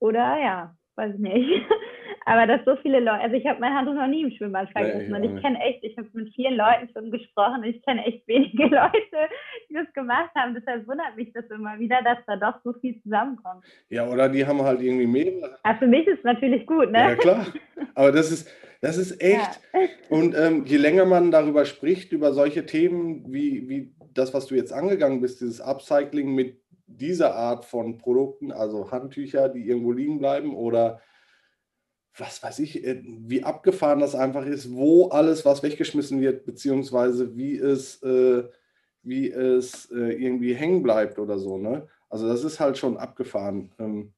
oder 0.01 0.39
ja, 0.41 0.77
weiß 0.99 1.15
ich 1.15 1.21
nicht. 1.21 1.49
Aber 2.27 2.47
dass 2.47 2.63
so 2.67 2.77
viele 2.83 3.01
Leute, 3.01 3.23
also 3.23 3.37
ich 3.37 3.47
habe 3.47 3.59
mein 3.59 3.73
Handtuch 3.73 3.95
noch 3.95 4.07
nie 4.07 4.23
im 4.23 4.31
Schwimmbad 4.31 4.71
vergessen 4.73 5.11
nee, 5.11 5.17
und 5.17 5.25
ich 5.25 5.43
kenne 5.43 5.59
echt, 5.61 5.83
ich 5.83 5.97
habe 5.97 6.09
mit 6.13 6.35
vielen 6.35 6.57
Leuten 6.57 6.91
schon 6.93 7.11
gesprochen 7.11 7.63
und 7.63 7.65
ich 7.65 7.83
kenne 7.83 8.05
echt 8.05 8.29
wenige 8.29 8.65
Leute, 8.65 9.31
die 9.71 9.75
das 9.75 9.91
gemacht 9.95 10.31
haben. 10.35 10.55
Deshalb 10.55 10.87
wundert 10.87 11.17
mich 11.17 11.33
das 11.33 11.47
immer 11.47 11.79
wieder, 11.79 12.03
dass 12.03 12.19
da 12.27 12.37
doch 12.37 12.61
so 12.65 12.75
viel 12.81 13.01
zusammenkommt. 13.03 13.65
Ja, 13.89 14.07
oder 14.07 14.29
die 14.29 14.47
haben 14.47 14.61
halt 14.61 14.83
irgendwie 14.83 15.07
mehrere. 15.07 15.57
Aber 15.63 15.79
für 15.79 15.87
mich 15.87 16.07
ist 16.07 16.19
es 16.19 16.25
natürlich 16.25 16.67
gut, 16.67 16.91
ne? 16.91 16.99
Ja, 16.99 17.15
klar. 17.15 17.47
Aber 17.95 18.13
das 18.13 18.31
ist, 18.31 18.51
das 18.83 18.99
ist 18.99 19.23
echt. 19.23 19.61
Ja. 19.73 19.81
Und 20.11 20.37
ähm, 20.37 20.65
je 20.67 20.77
länger 20.77 21.07
man 21.07 21.31
darüber 21.31 21.65
spricht, 21.65 22.13
über 22.13 22.35
solche 22.35 22.67
Themen 22.67 23.25
wie, 23.33 23.71
wie 23.71 23.95
das, 24.13 24.35
was 24.35 24.47
du 24.47 24.55
jetzt 24.55 24.75
angegangen 24.75 25.23
bist, 25.23 25.41
dieses 25.41 25.63
Upcycling 25.63 26.35
mit 26.35 26.61
dieser 26.89 27.35
Art 27.35 27.65
von 27.65 27.99
Produkten, 27.99 28.51
also 28.51 28.91
Handtücher, 28.91 29.49
die 29.49 29.69
irgendwo 29.69 29.93
liegen 29.93 30.19
bleiben 30.19 30.57
oder 30.57 31.01
was 32.17 32.43
weiß 32.43 32.59
ich, 32.61 32.85
äh, 32.85 33.03
wie 33.05 33.45
abgefahren 33.45 34.01
das 34.01 34.15
einfach 34.15 34.45
ist, 34.45 34.75
wo 34.75 35.09
alles, 35.09 35.45
was 35.45 35.63
weggeschmissen 35.63 36.21
wird, 36.21 36.45
beziehungsweise 36.45 37.37
wie 37.37 37.57
es, 37.57 38.03
äh, 38.03 38.45
wie 39.03 39.31
es 39.31 39.91
äh, 39.93 40.13
irgendwie 40.13 40.55
hängen 40.55 40.83
bleibt 40.83 41.19
oder 41.19 41.39
so. 41.39 41.59
Ne? 41.59 41.87
Also 42.09 42.27
das 42.27 42.43
ist 42.43 42.59
halt 42.59 42.79
schon 42.79 42.97
abgefahren. 42.97 43.71
Ähm, 43.79 44.13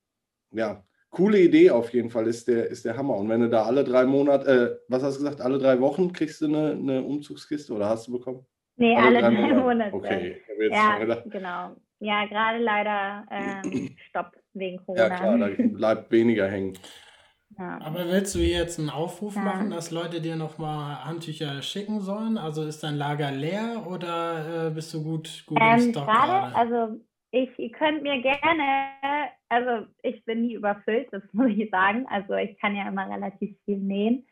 ja, 0.53 0.83
coole 1.11 1.41
Idee 1.41 1.71
auf 1.71 1.93
jeden 1.93 2.11
Fall, 2.11 2.27
ist 2.27 2.49
der, 2.49 2.69
ist 2.69 2.85
der 2.85 2.97
Hammer. 2.97 3.17
Und 3.17 3.29
wenn 3.29 3.41
du 3.41 3.51
da 3.51 3.65
alle 3.65 3.85
drei 3.85 4.05
Monate, 4.07 4.51
äh, 4.51 4.85
was 4.89 5.03
hast 5.03 5.17
du 5.17 5.25
gesagt, 5.25 5.41
alle 5.41 5.59
drei 5.59 5.81
Wochen 5.81 6.13
kriegst 6.13 6.41
du 6.41 6.47
eine, 6.47 6.73
eine 6.73 7.03
Umzugskiste 7.03 7.75
oder 7.75 7.89
hast 7.89 8.09
du 8.09 8.13
bekommen? 8.13 8.47
Nee, 8.77 8.97
alle, 8.97 9.19
alle 9.19 9.21
drei, 9.21 9.49
drei 9.49 9.55
Monate. 9.55 9.61
Monate. 9.61 9.97
Okay, 9.97 10.41
ja, 10.71 11.23
genau. 11.27 11.77
Ja, 12.01 12.25
gerade 12.27 12.59
leider 12.59 13.27
ähm, 13.31 13.97
Stopp 14.09 14.33
wegen 14.55 14.79
Corona. 14.85 15.09
Ja, 15.09 15.17
klar, 15.17 15.39
da 15.39 15.49
bleibt 15.57 16.11
weniger 16.11 16.49
hängen. 16.49 16.77
Ja. 17.59 17.79
Aber 17.83 18.07
willst 18.09 18.35
du 18.35 18.39
jetzt 18.39 18.79
einen 18.79 18.91
Aufruf 18.91 19.35
ja. 19.37 19.43
machen, 19.43 19.71
dass 19.71 19.91
Leute 19.91 20.21
dir 20.21 20.37
nochmal 20.37 21.05
Handtücher 21.05 21.61
schicken 21.63 22.01
sollen? 22.01 22.39
Also 22.39 22.65
ist 22.65 22.83
dein 22.83 22.97
Lager 22.97 23.31
leer 23.31 23.87
oder 23.87 24.69
äh, 24.69 24.71
bist 24.71 24.95
du 24.95 25.03
gut, 25.03 25.45
gut 25.47 25.59
ähm, 25.61 25.79
im 25.79 25.91
Stock 25.91 26.07
gerade? 26.07 26.55
Also 26.57 27.01
ich, 27.33 27.51
ihr 27.59 27.71
könnt 27.71 28.03
mir 28.03 28.23
gerne, 28.23 28.65
also 29.49 29.87
ich 30.03 30.25
bin 30.25 30.43
nie 30.43 30.55
überfüllt, 30.55 31.09
das 31.13 31.23
muss 31.33 31.51
ich 31.51 31.69
sagen. 31.71 32.07
Also 32.09 32.35
ich 32.35 32.59
kann 32.59 32.77
ja 32.77 32.89
immer 32.89 33.11
relativ 33.11 33.55
viel 33.65 33.79
nähen. 33.79 34.27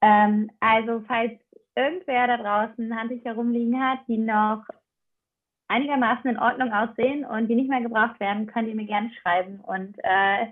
Ähm, 0.00 0.50
also 0.60 1.02
falls 1.06 1.32
irgendwer 1.76 2.28
da 2.28 2.36
draußen 2.36 2.96
Handtücher 2.96 3.34
rumliegen 3.34 3.78
hat, 3.82 3.98
die 4.08 4.18
noch 4.18 4.62
einigermaßen 5.68 6.30
in 6.30 6.38
Ordnung 6.38 6.72
aussehen 6.72 7.24
und 7.24 7.48
die 7.48 7.54
nicht 7.54 7.70
mehr 7.70 7.80
gebraucht 7.80 8.20
werden, 8.20 8.46
könnt 8.46 8.68
ihr 8.68 8.74
mir 8.74 8.86
gerne 8.86 9.10
schreiben. 9.22 9.60
Und 9.60 9.96
äh, 10.02 10.46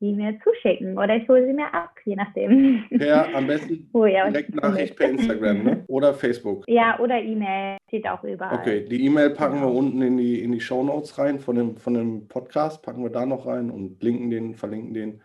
die 0.00 0.12
mir 0.12 0.38
zuschicken 0.44 0.98
oder 0.98 1.16
ich 1.16 1.28
hole 1.28 1.46
sie 1.46 1.52
mir 1.54 1.72
ab, 1.72 1.94
je 2.04 2.16
nachdem. 2.16 2.84
Ja, 2.90 3.28
am 3.34 3.46
besten 3.46 3.88
oh, 3.94 4.04
ja, 4.04 4.28
direkt 4.28 4.54
Nachricht 4.54 4.96
per 4.96 5.08
Instagram 5.08 5.62
ne? 5.62 5.84
oder 5.86 6.12
Facebook. 6.12 6.64
Ja, 6.68 6.98
oder 6.98 7.18
E-Mail, 7.18 7.78
steht 7.88 8.06
auch 8.06 8.22
überall. 8.22 8.58
Okay, 8.58 8.84
die 8.84 9.04
E-Mail 9.06 9.30
packen 9.30 9.54
genau. 9.54 9.68
wir 9.68 9.74
unten 9.74 10.02
in 10.02 10.18
die, 10.18 10.42
in 10.42 10.52
die 10.52 10.60
Show 10.60 10.82
Notes 10.82 11.18
rein 11.18 11.40
von 11.40 11.56
dem, 11.56 11.76
von 11.78 11.94
dem 11.94 12.28
Podcast, 12.28 12.82
packen 12.82 13.02
wir 13.02 13.10
da 13.10 13.24
noch 13.24 13.46
rein 13.46 13.70
und 13.70 14.02
linken 14.02 14.30
den, 14.30 14.54
verlinken 14.54 14.92
den 14.92 15.22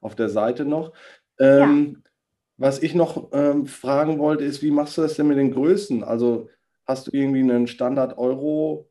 auf 0.00 0.16
der 0.16 0.28
Seite 0.28 0.64
noch. 0.64 0.92
Ähm, 1.38 1.92
ja. 1.94 2.10
Was 2.56 2.82
ich 2.82 2.96
noch 2.96 3.28
ähm, 3.32 3.66
fragen 3.66 4.18
wollte, 4.18 4.42
ist, 4.42 4.64
wie 4.64 4.72
machst 4.72 4.98
du 4.98 5.02
das 5.02 5.14
denn 5.14 5.28
mit 5.28 5.38
den 5.38 5.52
Größen? 5.52 6.02
Also 6.02 6.48
hast 6.88 7.06
du 7.06 7.10
irgendwie 7.16 7.40
einen 7.42 7.66
Standard-Euro- 7.68 8.88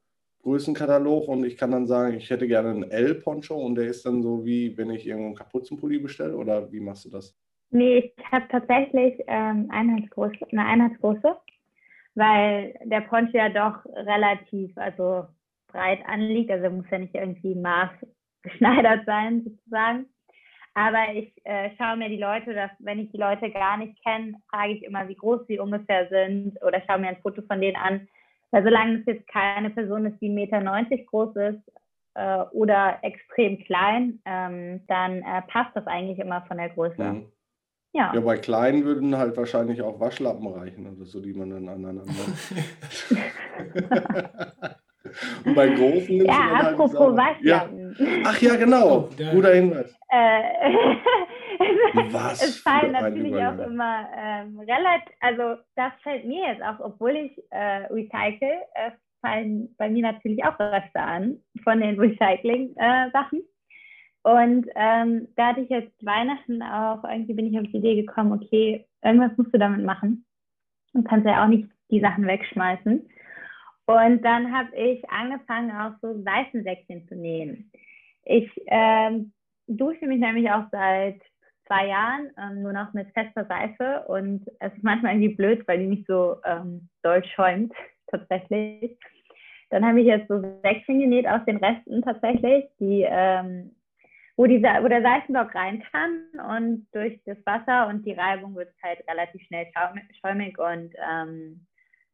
Größenkatalog 0.47 1.27
und 1.27 1.43
ich 1.43 1.57
kann 1.57 1.71
dann 1.71 1.87
sagen, 1.87 2.15
ich 2.15 2.29
hätte 2.29 2.47
gerne 2.47 2.69
einen 2.69 2.89
L-Poncho 2.89 3.53
und 3.57 3.75
der 3.75 3.87
ist 3.87 4.05
dann 4.05 4.23
so 4.23 4.45
wie, 4.45 4.77
wenn 4.77 4.89
ich 4.91 5.05
irgendwo 5.05 5.25
einen 5.25 5.35
Kapuzenpulli 5.35 5.99
bestelle 5.99 6.37
oder 6.37 6.71
wie 6.71 6.79
machst 6.79 7.03
du 7.03 7.09
das? 7.09 7.35
Nee, 7.69 8.13
ich 8.15 8.31
habe 8.31 8.47
tatsächlich 8.49 9.21
ähm, 9.27 9.67
Einheitsgröße, 9.69 10.37
eine 10.53 10.65
Einheitsgröße, 10.65 11.35
weil 12.15 12.79
der 12.85 13.01
Poncho 13.01 13.37
ja 13.37 13.49
doch 13.49 13.83
relativ, 13.93 14.77
also 14.77 15.25
breit 15.67 15.99
anliegt, 16.07 16.49
also 16.49 16.69
muss 16.69 16.89
ja 16.89 16.99
nicht 16.99 17.13
irgendwie 17.13 17.55
maßgeschneidert 17.55 19.05
sein 19.05 19.43
sozusagen. 19.43 20.05
Aber 20.77 21.13
ich 21.13 21.33
äh, 21.43 21.71
schaue 21.77 21.97
mir 21.97 22.09
die 22.09 22.21
Leute, 22.21 22.53
dass, 22.53 22.69
wenn 22.79 22.99
ich 22.99 23.11
die 23.11 23.17
Leute 23.17 23.49
gar 23.49 23.77
nicht 23.77 23.97
kenne, 24.03 24.33
frage 24.49 24.73
ich 24.73 24.83
immer, 24.83 25.07
wie 25.07 25.15
groß 25.15 25.47
sie 25.47 25.57
ungefähr 25.57 26.07
sind 26.09 26.61
oder 26.61 26.81
schaue 26.85 26.99
mir 26.99 27.07
ein 27.07 27.21
Foto 27.21 27.41
von 27.41 27.59
denen 27.59 27.77
an 27.77 28.07
weil 28.51 28.63
solange 28.63 28.99
es 28.99 29.05
jetzt 29.05 29.27
keine 29.27 29.69
Person 29.69 30.05
ist, 30.05 30.19
die 30.21 30.29
1,90 30.29 30.33
Meter 30.33 31.03
groß 31.03 31.35
ist 31.35 31.61
äh, 32.15 32.39
oder 32.51 32.99
extrem 33.01 33.59
klein, 33.59 34.19
ähm, 34.25 34.81
dann 34.87 35.21
äh, 35.21 35.41
passt 35.47 35.75
das 35.75 35.85
eigentlich 35.87 36.19
immer 36.19 36.41
von 36.47 36.57
der 36.57 36.69
Größe. 36.69 37.01
Mhm. 37.01 37.25
Ja. 37.93 38.13
ja, 38.13 38.19
bei 38.19 38.37
kleinen 38.37 38.83
würden 38.83 39.17
halt 39.17 39.35
wahrscheinlich 39.37 39.81
auch 39.81 39.99
Waschlappen 39.99 40.47
reichen 40.47 40.87
oder 40.87 41.05
so, 41.05 41.19
die 41.19 41.33
man 41.33 41.49
dann 41.49 41.67
aneinander. 41.67 42.03
Und 45.45 45.55
bei 45.55 45.69
großen 45.69 46.25
Ja, 46.25 46.57
halt 46.57 46.67
apropos 46.67 47.17
halt 47.17 47.17
Waschlappen. 47.17 47.95
Ja. 47.97 48.05
Ach 48.25 48.41
ja, 48.41 48.55
genau. 48.55 49.09
Oh, 49.09 49.09
Guter 49.31 49.53
Hinweis. 49.53 49.97
Äh, 50.09 50.41
Was 52.11 52.43
es 52.43 52.59
fallen 52.59 52.91
natürlich 52.91 53.35
auch 53.35 53.59
immer 53.59 54.07
ähm, 54.15 54.59
relativ, 54.59 55.13
also 55.19 55.61
das 55.75 55.91
fällt 56.03 56.25
mir 56.25 56.47
jetzt 56.47 56.61
auch, 56.61 56.79
obwohl 56.79 57.15
ich 57.15 57.31
äh, 57.49 57.85
recycle, 57.91 58.61
äh, 58.75 58.91
fallen 59.21 59.73
bei 59.77 59.89
mir 59.89 60.03
natürlich 60.03 60.43
auch 60.43 60.59
Reste 60.59 60.99
an 60.99 61.37
von 61.63 61.81
den 61.81 61.99
Recycling-Sachen. 61.99 63.39
Äh, 63.39 64.29
und 64.29 64.67
ähm, 64.75 65.27
da 65.35 65.47
hatte 65.47 65.61
ich 65.61 65.69
jetzt 65.69 66.05
Weihnachten 66.05 66.61
auch, 66.61 67.03
irgendwie 67.03 67.33
bin 67.33 67.47
ich 67.47 67.57
auf 67.57 67.65
die 67.71 67.77
Idee 67.77 67.95
gekommen, 67.95 68.33
okay, 68.33 68.85
irgendwas 69.03 69.31
musst 69.37 69.53
du 69.53 69.57
damit 69.57 69.85
machen. 69.85 70.25
Und 70.93 71.07
kannst 71.07 71.25
ja 71.25 71.43
auch 71.43 71.47
nicht 71.47 71.69
die 71.89 72.01
Sachen 72.01 72.27
wegschmeißen. 72.27 73.07
Und 73.87 74.21
dann 74.23 74.53
habe 74.53 74.75
ich 74.75 75.09
angefangen, 75.09 75.71
auch 75.71 75.93
so 76.01 76.21
Seifensäckchen 76.21 77.07
zu 77.07 77.15
nähen. 77.15 77.71
Ich 78.25 78.51
ähm, 78.67 79.31
dusche 79.67 80.05
mich 80.05 80.19
nämlich 80.19 80.51
auch 80.51 80.65
seit 80.71 81.21
zwei 81.67 81.87
Jahren 81.87 82.31
ähm, 82.37 82.63
nur 82.63 82.73
noch 82.73 82.93
mit 82.93 83.07
fester 83.13 83.45
Seife 83.45 84.03
und 84.07 84.45
es 84.59 84.73
ist 84.73 84.83
manchmal 84.83 85.13
irgendwie 85.13 85.35
blöd, 85.35 85.65
weil 85.67 85.79
die 85.79 85.87
nicht 85.87 86.05
so 86.05 86.35
ähm, 86.43 86.89
doll 87.01 87.23
schäumt, 87.23 87.73
tatsächlich. 88.07 88.97
Dann 89.69 89.85
habe 89.85 90.01
ich 90.01 90.07
jetzt 90.07 90.27
so 90.27 90.41
Säckchen 90.63 90.99
genäht 90.99 91.27
aus 91.27 91.43
den 91.45 91.57
Resten 91.57 92.01
tatsächlich, 92.01 92.65
die, 92.79 93.05
ähm, 93.07 93.73
wo, 94.35 94.45
die, 94.45 94.61
wo 94.61 94.87
der 94.87 95.01
Seifenblock 95.01 95.55
rein 95.55 95.83
kann 95.91 96.59
und 96.59 96.87
durch 96.93 97.19
das 97.25 97.37
Wasser 97.45 97.87
und 97.87 98.05
die 98.05 98.13
Reibung 98.13 98.53
wird 98.55 98.69
es 98.69 98.83
halt 98.83 98.99
relativ 99.09 99.41
schnell 99.43 99.67
schäumig 100.21 100.57
und 100.57 100.93
ähm, 101.09 101.65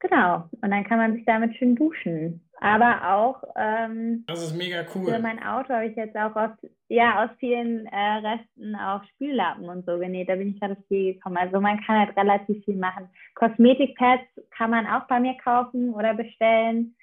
Genau. 0.04 0.50
Und 0.62 0.70
dann 0.70 0.84
kann 0.84 0.98
man 0.98 1.14
sich 1.14 1.26
damit 1.26 1.56
schön 1.56 1.76
duschen. 1.76 2.42
Aber 2.60 3.14
auch. 3.14 3.44
Ähm, 3.56 4.24
das 4.28 4.44
ist 4.44 4.56
mega 4.56 4.86
cool. 4.94 5.12
Für 5.12 5.20
mein 5.20 5.42
Auto 5.42 5.74
habe 5.74 5.88
ich 5.88 5.96
jetzt 5.96 6.16
auch 6.16 6.36
aus, 6.36 6.52
ja, 6.88 7.24
aus 7.24 7.30
vielen 7.40 7.88
äh, 7.88 8.16
Resten 8.18 8.76
auch 8.76 9.04
Spüllappen 9.16 9.68
und 9.70 9.86
so 9.86 9.98
genäht. 9.98 10.30
Da 10.30 10.36
bin 10.36 10.50
ich 10.50 10.60
gerade 10.60 10.74
auf 10.74 10.84
die 10.90 11.14
gekommen. 11.14 11.38
Also 11.38 11.60
man 11.60 11.82
kann 11.82 12.00
halt 12.00 12.18
relativ 12.18 12.64
viel 12.66 12.76
machen. 12.76 13.10
Kosmetikpads 13.36 14.24
kann 14.56 14.72
man 14.72 14.88
auch 14.88 15.08
bei 15.08 15.20
mir 15.20 15.36
kaufen 15.44 15.94
oder 15.94 16.14
bestellen, 16.14 16.96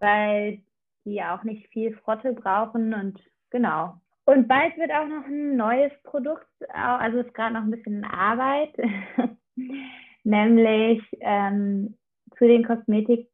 weil 0.00 0.60
die 1.04 1.22
auch 1.22 1.42
nicht 1.44 1.66
viel 1.68 1.94
Frotte 1.98 2.32
brauchen 2.32 2.94
und 2.94 3.18
genau. 3.50 3.94
Und 4.26 4.48
bald 4.48 4.76
wird 4.78 4.90
auch 4.90 5.06
noch 5.06 5.26
ein 5.26 5.56
neues 5.56 5.92
Produkt, 6.02 6.48
also 6.72 7.18
ist 7.18 7.34
gerade 7.34 7.54
noch 7.54 7.62
ein 7.62 7.70
bisschen 7.70 8.04
Arbeit, 8.04 8.74
nämlich 10.24 11.02
ähm, 11.20 11.94
zu 12.38 12.46
den 12.46 12.64
Kosmetikpads 12.64 13.30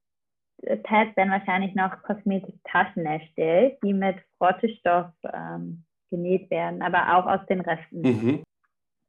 werden 1.16 1.30
wahrscheinlich 1.30 1.74
noch 1.74 2.02
Kosmetiktaschen 2.02 3.06
erstellt, 3.06 3.78
die 3.84 3.94
mit 3.94 4.16
Frottestoff 4.38 5.12
ähm, 5.24 5.84
genäht 6.10 6.50
werden, 6.50 6.82
aber 6.82 7.16
auch 7.16 7.26
aus 7.26 7.46
den 7.46 7.60
Resten. 7.60 8.00
Mhm. 8.00 8.42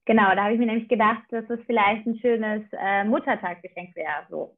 Genau, 0.05 0.33
da 0.35 0.43
habe 0.43 0.53
ich 0.53 0.59
mir 0.59 0.65
nämlich 0.65 0.89
gedacht, 0.89 1.23
dass 1.29 1.49
es 1.49 1.59
vielleicht 1.65 2.05
ein 2.07 2.17
schönes 2.19 2.63
äh, 2.71 3.03
Muttertaggeschenk 3.03 3.95
wäre. 3.95 4.25
So. 4.29 4.57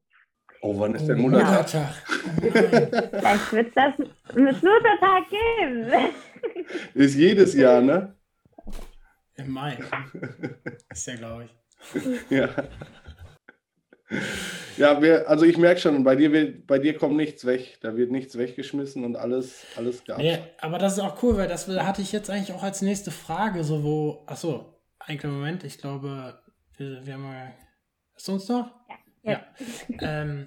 Oh, 0.62 0.80
wann 0.80 0.96
ist 0.96 1.08
der 1.08 1.18
Muttertag? 1.18 1.94
Vielleicht 2.40 3.52
wird 3.52 3.68
es 3.68 3.74
das 3.74 3.98
mit 4.34 4.64
Muttertag 4.64 5.24
geben. 5.30 5.92
Ist 6.94 7.16
jedes 7.16 7.54
Jahr, 7.54 7.82
ne? 7.82 8.16
Im 9.36 9.52
Mai. 9.52 9.78
Ist 10.90 11.08
ja, 11.08 11.16
glaube 11.16 11.46
ich. 11.46 12.32
Ja. 12.32 12.48
Ja, 14.78 15.02
wir, 15.02 15.30
also 15.30 15.46
ich 15.46 15.58
merke 15.58 15.80
schon, 15.80 16.04
bei 16.04 16.16
dir, 16.16 16.32
wird, 16.32 16.66
bei 16.66 16.80
dir 16.80 16.98
kommt 16.98 17.16
nichts 17.16 17.46
weg. 17.46 17.78
Da 17.82 17.96
wird 17.96 18.12
nichts 18.12 18.38
weggeschmissen 18.38 19.06
und 19.06 19.16
alles, 19.16 19.66
alles 19.76 20.04
gab. 20.04 20.18
Nee, 20.18 20.40
aber 20.60 20.80
das 20.80 20.94
ist 20.94 21.00
auch 21.00 21.22
cool, 21.22 21.38
weil 21.38 21.48
das 21.48 21.68
hatte 21.68 22.02
ich 22.02 22.12
jetzt 22.12 22.30
eigentlich 22.30 22.56
auch 22.56 22.64
als 22.64 22.82
nächste 22.82 23.12
Frage, 23.12 23.64
so 23.64 23.84
wo, 23.84 24.24
achso, 24.26 24.82
ein 25.00 25.18
kleiner 25.18 25.36
Moment, 25.36 25.64
ich 25.64 25.78
glaube, 25.78 26.42
wir, 26.78 27.06
wir 27.06 27.14
haben 27.14 27.24
mal, 27.24 27.54
ist 28.16 28.30
uns 28.30 28.48
noch? 28.48 28.72
Ja. 29.24 29.46
ja. 29.90 30.22
ähm, 30.22 30.46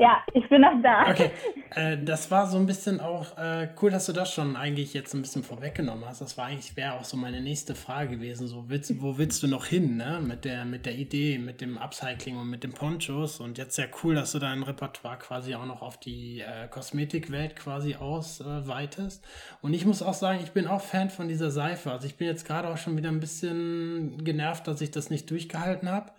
ja, 0.00 0.24
ich 0.32 0.48
bin 0.48 0.62
noch 0.62 0.80
da. 0.82 1.10
Okay, 1.10 1.30
äh, 1.74 1.98
das 2.02 2.30
war 2.30 2.46
so 2.46 2.56
ein 2.56 2.64
bisschen 2.64 3.00
auch 3.00 3.36
äh, 3.36 3.68
cool, 3.82 3.90
dass 3.90 4.06
du 4.06 4.12
das 4.12 4.32
schon 4.32 4.56
eigentlich 4.56 4.94
jetzt 4.94 5.14
ein 5.14 5.20
bisschen 5.20 5.42
vorweggenommen 5.42 6.06
hast. 6.06 6.22
Das 6.22 6.38
war 6.38 6.46
eigentlich, 6.46 6.74
wäre 6.74 6.94
auch 6.94 7.04
so 7.04 7.18
meine 7.18 7.42
nächste 7.42 7.74
Frage 7.74 8.16
gewesen. 8.16 8.48
So, 8.48 8.64
willst, 8.68 8.90
wo 9.02 9.18
willst 9.18 9.42
du 9.42 9.46
noch 9.46 9.66
hin, 9.66 9.98
ne? 9.98 10.18
Mit 10.26 10.46
der, 10.46 10.64
mit 10.64 10.86
der 10.86 10.94
Idee, 10.94 11.36
mit 11.36 11.60
dem 11.60 11.76
Upcycling 11.76 12.38
und 12.38 12.48
mit 12.48 12.64
den 12.64 12.72
Ponchos. 12.72 13.40
Und 13.40 13.58
jetzt 13.58 13.76
sehr 13.76 13.88
cool, 14.02 14.14
dass 14.14 14.32
du 14.32 14.38
dein 14.38 14.62
Repertoire 14.62 15.18
quasi 15.18 15.54
auch 15.54 15.66
noch 15.66 15.82
auf 15.82 16.00
die 16.00 16.40
äh, 16.40 16.66
Kosmetikwelt 16.68 17.54
quasi 17.54 17.96
ausweitest. 17.96 19.22
und 19.60 19.74
ich 19.74 19.84
muss 19.84 20.02
auch 20.02 20.14
sagen, 20.14 20.40
ich 20.42 20.52
bin 20.52 20.66
auch 20.66 20.80
Fan 20.80 21.10
von 21.10 21.28
dieser 21.28 21.50
Seife. 21.50 21.92
Also 21.92 22.06
ich 22.06 22.16
bin 22.16 22.26
jetzt 22.26 22.46
gerade 22.46 22.68
auch 22.68 22.78
schon 22.78 22.96
wieder 22.96 23.10
ein 23.10 23.20
bisschen 23.20 24.24
genervt, 24.24 24.66
dass 24.66 24.80
ich 24.80 24.90
das 24.90 25.10
nicht 25.10 25.30
durchgehalten 25.30 25.90
habe. 25.90 26.10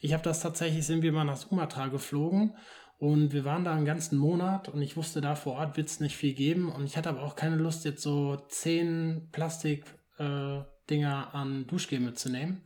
Ich 0.00 0.12
habe 0.12 0.22
das 0.22 0.40
tatsächlich, 0.40 0.86
sind 0.86 1.02
wir 1.02 1.10
mal 1.10 1.24
nach 1.24 1.36
Sumatra 1.36 1.88
geflogen. 1.88 2.54
Und 2.98 3.32
wir 3.32 3.44
waren 3.44 3.64
da 3.64 3.74
einen 3.74 3.84
ganzen 3.84 4.18
Monat 4.18 4.72
wusste, 4.96 5.20
da 5.20 5.34
vor 5.34 5.54
Ort 5.54 5.76
wird 5.76 5.88
es 5.88 6.00
nicht 6.00 6.16
viel 6.16 6.34
geben. 6.34 6.70
Und 6.70 6.84
ich 6.84 6.96
hatte 6.96 7.08
aber 7.08 7.22
auch 7.22 7.36
keine 7.36 7.56
Lust, 7.56 7.84
jetzt 7.84 8.02
so 8.02 8.36
zehn 8.48 9.28
Plastikdinger 9.32 10.64
äh, 10.88 11.36
an 11.36 11.66
Duschgel 11.66 12.00
mitzunehmen. 12.00 12.62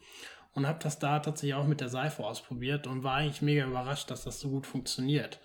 Und 0.52 0.66
habe 0.66 0.80
das 0.82 0.98
da 0.98 1.20
tatsächlich 1.20 1.54
auch 1.54 1.66
mit 1.66 1.80
der 1.80 1.88
Seife 1.88 2.24
ausprobiert 2.24 2.86
und 2.86 3.04
war 3.04 3.14
eigentlich 3.14 3.42
mega 3.42 3.64
überrascht, 3.64 4.10
dass 4.10 4.24
das 4.24 4.40
so 4.40 4.50
gut 4.50 4.66
funktioniert. 4.66 5.40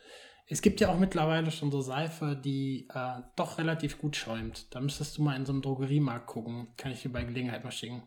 Es 0.47 0.61
gibt 0.61 0.81
ja 0.81 0.89
auch 0.89 0.97
mittlerweile 0.97 1.51
schon 1.51 1.71
so 1.71 1.81
Seife, 1.81 2.35
die 2.35 2.87
äh, 2.93 3.21
doch 3.35 3.57
relativ 3.57 3.99
gut 3.99 4.15
schäumt. 4.15 4.73
Da 4.75 4.81
müsstest 4.81 5.17
du 5.17 5.23
mal 5.23 5.35
in 5.35 5.45
so 5.45 5.53
einem 5.53 5.61
Drogeriemarkt 5.61 6.27
gucken. 6.27 6.67
Kann 6.77 6.91
ich 6.91 7.01
dir 7.01 7.09
bei 7.09 7.23
Gelegenheit 7.23 7.63
mal 7.63 7.71
schicken. 7.71 8.03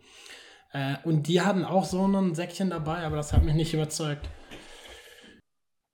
Äh, 0.73 0.97
und 1.05 1.29
die 1.29 1.41
hatten 1.41 1.65
auch 1.65 1.85
so 1.85 2.07
ein 2.07 2.35
Säckchen 2.35 2.71
dabei, 2.71 3.05
aber 3.07 3.17
das 3.17 3.33
hat 3.33 3.43
mich 3.43 3.55
nicht 3.55 3.73
überzeugt. 3.73 4.29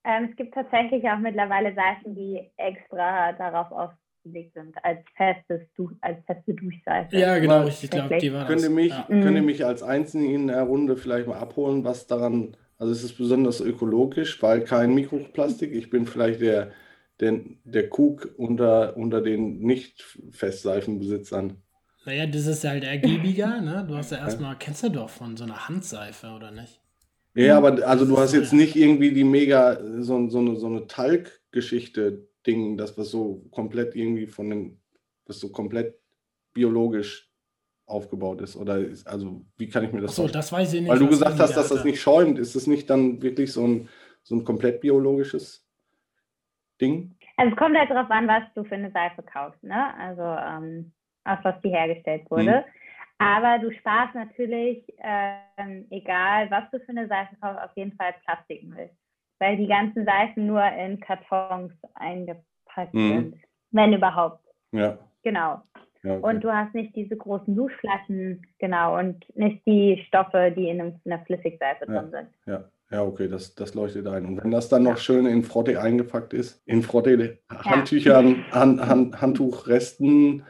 Ähm, 0.04 0.28
es 0.30 0.36
gibt 0.36 0.54
tatsächlich 0.54 1.08
auch 1.08 1.18
mittlerweile 1.18 1.74
Seifen, 1.74 2.14
die 2.14 2.50
extra 2.56 3.32
darauf 3.32 3.70
ausgelegt 3.70 4.54
sind, 4.54 4.74
als, 4.82 4.98
festes 5.16 5.60
du 5.76 5.90
als 6.00 6.18
feste 6.26 6.54
Duschseife. 6.54 7.16
Ja, 7.16 7.38
genau, 7.38 7.66
ich 7.66 7.88
glaube, 7.88 8.18
die 8.18 8.32
war 8.32 8.46
könnt 8.46 8.58
das. 8.58 8.64
Ihr 8.64 8.70
mich, 8.70 8.90
ja. 8.90 9.06
Könnt 9.08 9.36
ihr 9.36 9.42
mich 9.42 9.64
als 9.64 9.82
Einzelne 9.82 10.32
in 10.32 10.48
der 10.48 10.62
Runde 10.62 10.96
vielleicht 10.96 11.28
mal 11.28 11.38
abholen, 11.38 11.84
was 11.84 12.08
daran, 12.08 12.56
also 12.78 12.92
es 12.92 13.04
ist 13.04 13.16
besonders 13.16 13.60
ökologisch, 13.60 14.42
weil 14.42 14.64
kein 14.64 14.94
Mikroplastik, 14.94 15.72
ich 15.72 15.88
bin 15.88 16.06
vielleicht 16.06 16.40
der, 16.40 16.72
der, 17.20 17.40
der 17.62 17.88
Kug 17.88 18.28
unter, 18.36 18.96
unter 18.96 19.20
den 19.20 19.60
Nicht-Festseifenbesitzern. 19.60 21.62
Naja, 22.04 22.26
das 22.26 22.46
ist 22.46 22.64
halt 22.64 22.82
ergiebiger, 22.82 23.60
ne? 23.60 23.84
Du 23.86 23.96
hast 23.96 24.10
ja 24.10 24.18
erstmal, 24.18 24.56
kennst 24.58 24.82
du 24.82 24.88
doch 24.88 25.10
von 25.10 25.36
so 25.36 25.44
einer 25.44 25.68
Handseife, 25.68 26.28
oder 26.28 26.50
nicht? 26.50 26.81
Ja, 27.34 27.56
aber 27.56 27.86
also 27.86 28.04
du 28.04 28.18
hast 28.18 28.34
jetzt 28.34 28.52
nicht 28.52 28.76
irgendwie 28.76 29.12
die 29.12 29.24
mega, 29.24 29.78
so, 30.00 30.28
so 30.28 30.38
eine, 30.38 30.56
so 30.56 30.66
eine 30.66 30.86
Talg-Geschichte-Ding, 30.86 32.76
das 32.76 32.98
was 32.98 33.10
so 33.10 33.46
komplett 33.50 33.96
irgendwie 33.96 34.26
von 34.26 34.50
den, 34.50 34.80
was 35.26 35.40
so 35.40 35.50
komplett 35.50 35.98
biologisch 36.52 37.32
aufgebaut 37.86 38.40
ist? 38.40 38.56
Oder 38.56 38.78
ist, 38.78 39.06
also 39.06 39.42
wie 39.56 39.68
kann 39.68 39.84
ich 39.84 39.92
mir 39.92 40.02
das 40.02 40.16
so, 40.16 40.28
das 40.28 40.52
weiß 40.52 40.74
ich 40.74 40.80
nicht. 40.82 40.90
Weil 40.90 40.98
du 40.98 41.08
gesagt 41.08 41.38
hast, 41.38 41.56
dass 41.56 41.68
das 41.68 41.84
nicht 41.84 42.00
schäumt. 42.00 42.38
Ist 42.38 42.54
es 42.54 42.66
nicht 42.66 42.88
dann 42.90 43.22
wirklich 43.22 43.52
so 43.52 43.66
ein, 43.66 43.88
so 44.22 44.36
ein 44.36 44.44
komplett 44.44 44.80
biologisches 44.80 45.66
Ding? 46.80 47.16
Also 47.36 47.52
es 47.52 47.58
kommt 47.58 47.76
halt 47.76 47.90
darauf 47.90 48.10
an, 48.10 48.28
was 48.28 48.42
du 48.54 48.64
für 48.64 48.74
eine 48.74 48.90
Seife 48.90 49.22
kaufst, 49.22 49.62
ne? 49.62 49.94
Also 49.98 50.22
ähm, 50.22 50.92
aus 51.24 51.38
was 51.42 51.60
die 51.62 51.70
hergestellt 51.70 52.30
wurde. 52.30 52.58
Hm. 52.58 52.64
Aber 53.22 53.58
du 53.58 53.72
sparst 53.72 54.14
natürlich, 54.14 54.84
ähm, 54.98 55.86
egal 55.90 56.50
was 56.50 56.64
du 56.70 56.80
für 56.80 56.90
eine 56.90 57.06
Seife 57.08 57.36
kaufst, 57.40 57.62
auf 57.62 57.76
jeden 57.76 57.92
Fall 57.92 58.14
Plastikmüll. 58.24 58.90
Weil 59.38 59.56
die 59.56 59.66
ganzen 59.66 60.04
Seifen 60.04 60.46
nur 60.46 60.64
in 60.64 61.00
Kartons 61.00 61.72
eingepackt 61.94 62.92
hm. 62.92 63.08
sind. 63.08 63.36
Wenn 63.70 63.92
überhaupt. 63.92 64.44
Ja. 64.72 64.98
Genau. 65.22 65.62
Ja, 66.02 66.16
okay. 66.16 66.26
Und 66.26 66.42
du 66.42 66.52
hast 66.52 66.74
nicht 66.74 66.96
diese 66.96 67.16
großen 67.16 67.54
Duschflaschen, 67.54 68.44
genau, 68.58 68.98
und 68.98 69.24
nicht 69.36 69.64
die 69.66 70.02
Stoffe, 70.08 70.52
die 70.56 70.68
in, 70.68 70.80
einem, 70.80 71.00
in 71.04 71.12
einer 71.12 71.24
Flüssigseife 71.24 71.86
ja. 71.86 72.00
drin 72.00 72.10
sind. 72.10 72.28
Ja. 72.46 72.64
Ja, 72.90 73.02
okay, 73.04 73.26
das, 73.26 73.54
das 73.54 73.72
leuchtet 73.74 74.06
ein. 74.06 74.26
Und 74.26 74.44
wenn 74.44 74.50
das 74.50 74.68
dann 74.68 74.82
noch 74.82 74.98
schön 74.98 75.24
in 75.24 75.44
Frotte 75.44 75.80
eingepackt 75.80 76.34
ist, 76.34 76.62
in 76.66 76.82
Frotte 76.82 77.38
Handtüchern, 77.48 78.44
ja. 78.50 78.54
Hand, 78.54 78.86
Hand, 78.86 79.20
Handtuchresten. 79.22 80.44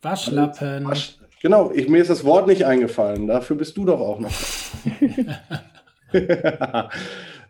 Waschlappen. 0.00 0.86
Wasch, 0.86 1.18
genau, 1.44 1.70
ich, 1.72 1.88
mir 1.88 2.00
ist 2.00 2.08
das 2.10 2.24
Wort 2.24 2.46
nicht 2.46 2.64
eingefallen. 2.64 3.26
Dafür 3.26 3.56
bist 3.56 3.76
du 3.76 3.84
doch 3.84 4.00
auch 4.00 4.18
noch. 4.18 4.32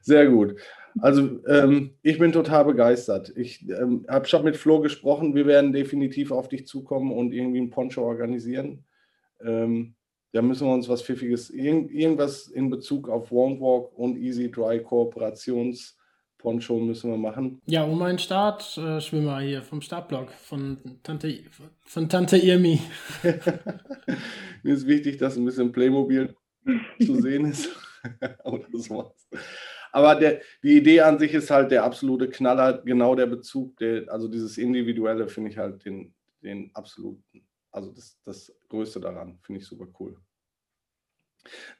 Sehr 0.02 0.26
gut. 0.26 0.57
Also 1.00 1.40
ähm, 1.46 1.94
ich 2.02 2.18
bin 2.18 2.33
total 2.33 2.64
begeistert. 2.64 3.33
Ich 3.37 3.68
ähm, 3.68 4.04
habe 4.09 4.26
schon 4.26 4.44
mit 4.44 4.57
Flo 4.57 4.80
gesprochen. 4.80 5.37
Wir 5.37 5.46
werden 5.46 5.72
definitiv 5.72 6.33
auf 6.33 6.48
dich 6.48 6.66
zukommen 6.66 7.12
und 7.12 7.33
irgendwie 7.33 7.61
ein 7.61 7.70
Poncho 7.70 8.02
organisieren. 8.02 8.85
Ähm, 9.40 9.94
da 10.33 10.42
müssen 10.42 10.66
wir 10.66 10.74
uns 10.74 10.88
was 10.88 11.02
Pfiffiges, 11.02 11.50
irgend, 11.50 11.92
irgendwas 11.92 12.48
in 12.48 12.70
Bezug 12.70 13.09
auf 13.09 13.30
Wonk 13.30 13.61
Walk 13.61 13.96
und 13.96 14.18
Easy 14.18 14.50
Dry 14.50 14.80
Kooperations 14.83 15.96
Poncho 16.44 16.78
müssen 16.78 17.11
wir 17.11 17.16
machen. 17.16 17.61
Ja, 17.66 17.83
um 17.83 18.00
einen 18.02 18.18
Startschwimmer 18.18 19.40
hier 19.40 19.62
vom 19.62 19.80
Startblock 19.80 20.30
von 20.30 21.00
Tante, 21.02 21.40
von 21.87 22.09
Tante 22.09 22.37
Irmi. 22.37 22.78
Mir 24.62 24.74
ist 24.74 24.87
wichtig, 24.87 25.16
dass 25.16 25.37
ein 25.37 25.44
bisschen 25.44 25.72
Playmobil 25.72 26.37
zu 27.04 27.20
sehen 27.20 27.46
ist. 27.46 27.70
Oder 28.44 28.68
sowas. 28.74 29.28
Aber 29.90 30.14
der, 30.14 30.40
die 30.62 30.76
Idee 30.76 31.00
an 31.00 31.18
sich 31.18 31.35
ist 31.35 31.50
halt 31.50 31.72
der 31.72 31.83
absolute 31.83 32.28
Knaller, 32.28 32.83
genau 32.85 33.16
der 33.16 33.26
Bezug, 33.26 33.76
der, 33.78 34.12
also 34.12 34.28
dieses 34.28 34.59
Individuelle 34.59 35.26
finde 35.28 35.50
ich 35.50 35.59
halt 35.59 35.85
den, 35.85 36.14
den 36.42 36.70
absoluten 36.74 37.44
also 37.74 37.90
das, 37.90 38.16
das 38.22 38.54
Größte 38.68 39.00
daran 39.00 39.38
finde 39.42 39.61
ich 39.61 39.66
super 39.66 39.88
cool. 39.98 40.16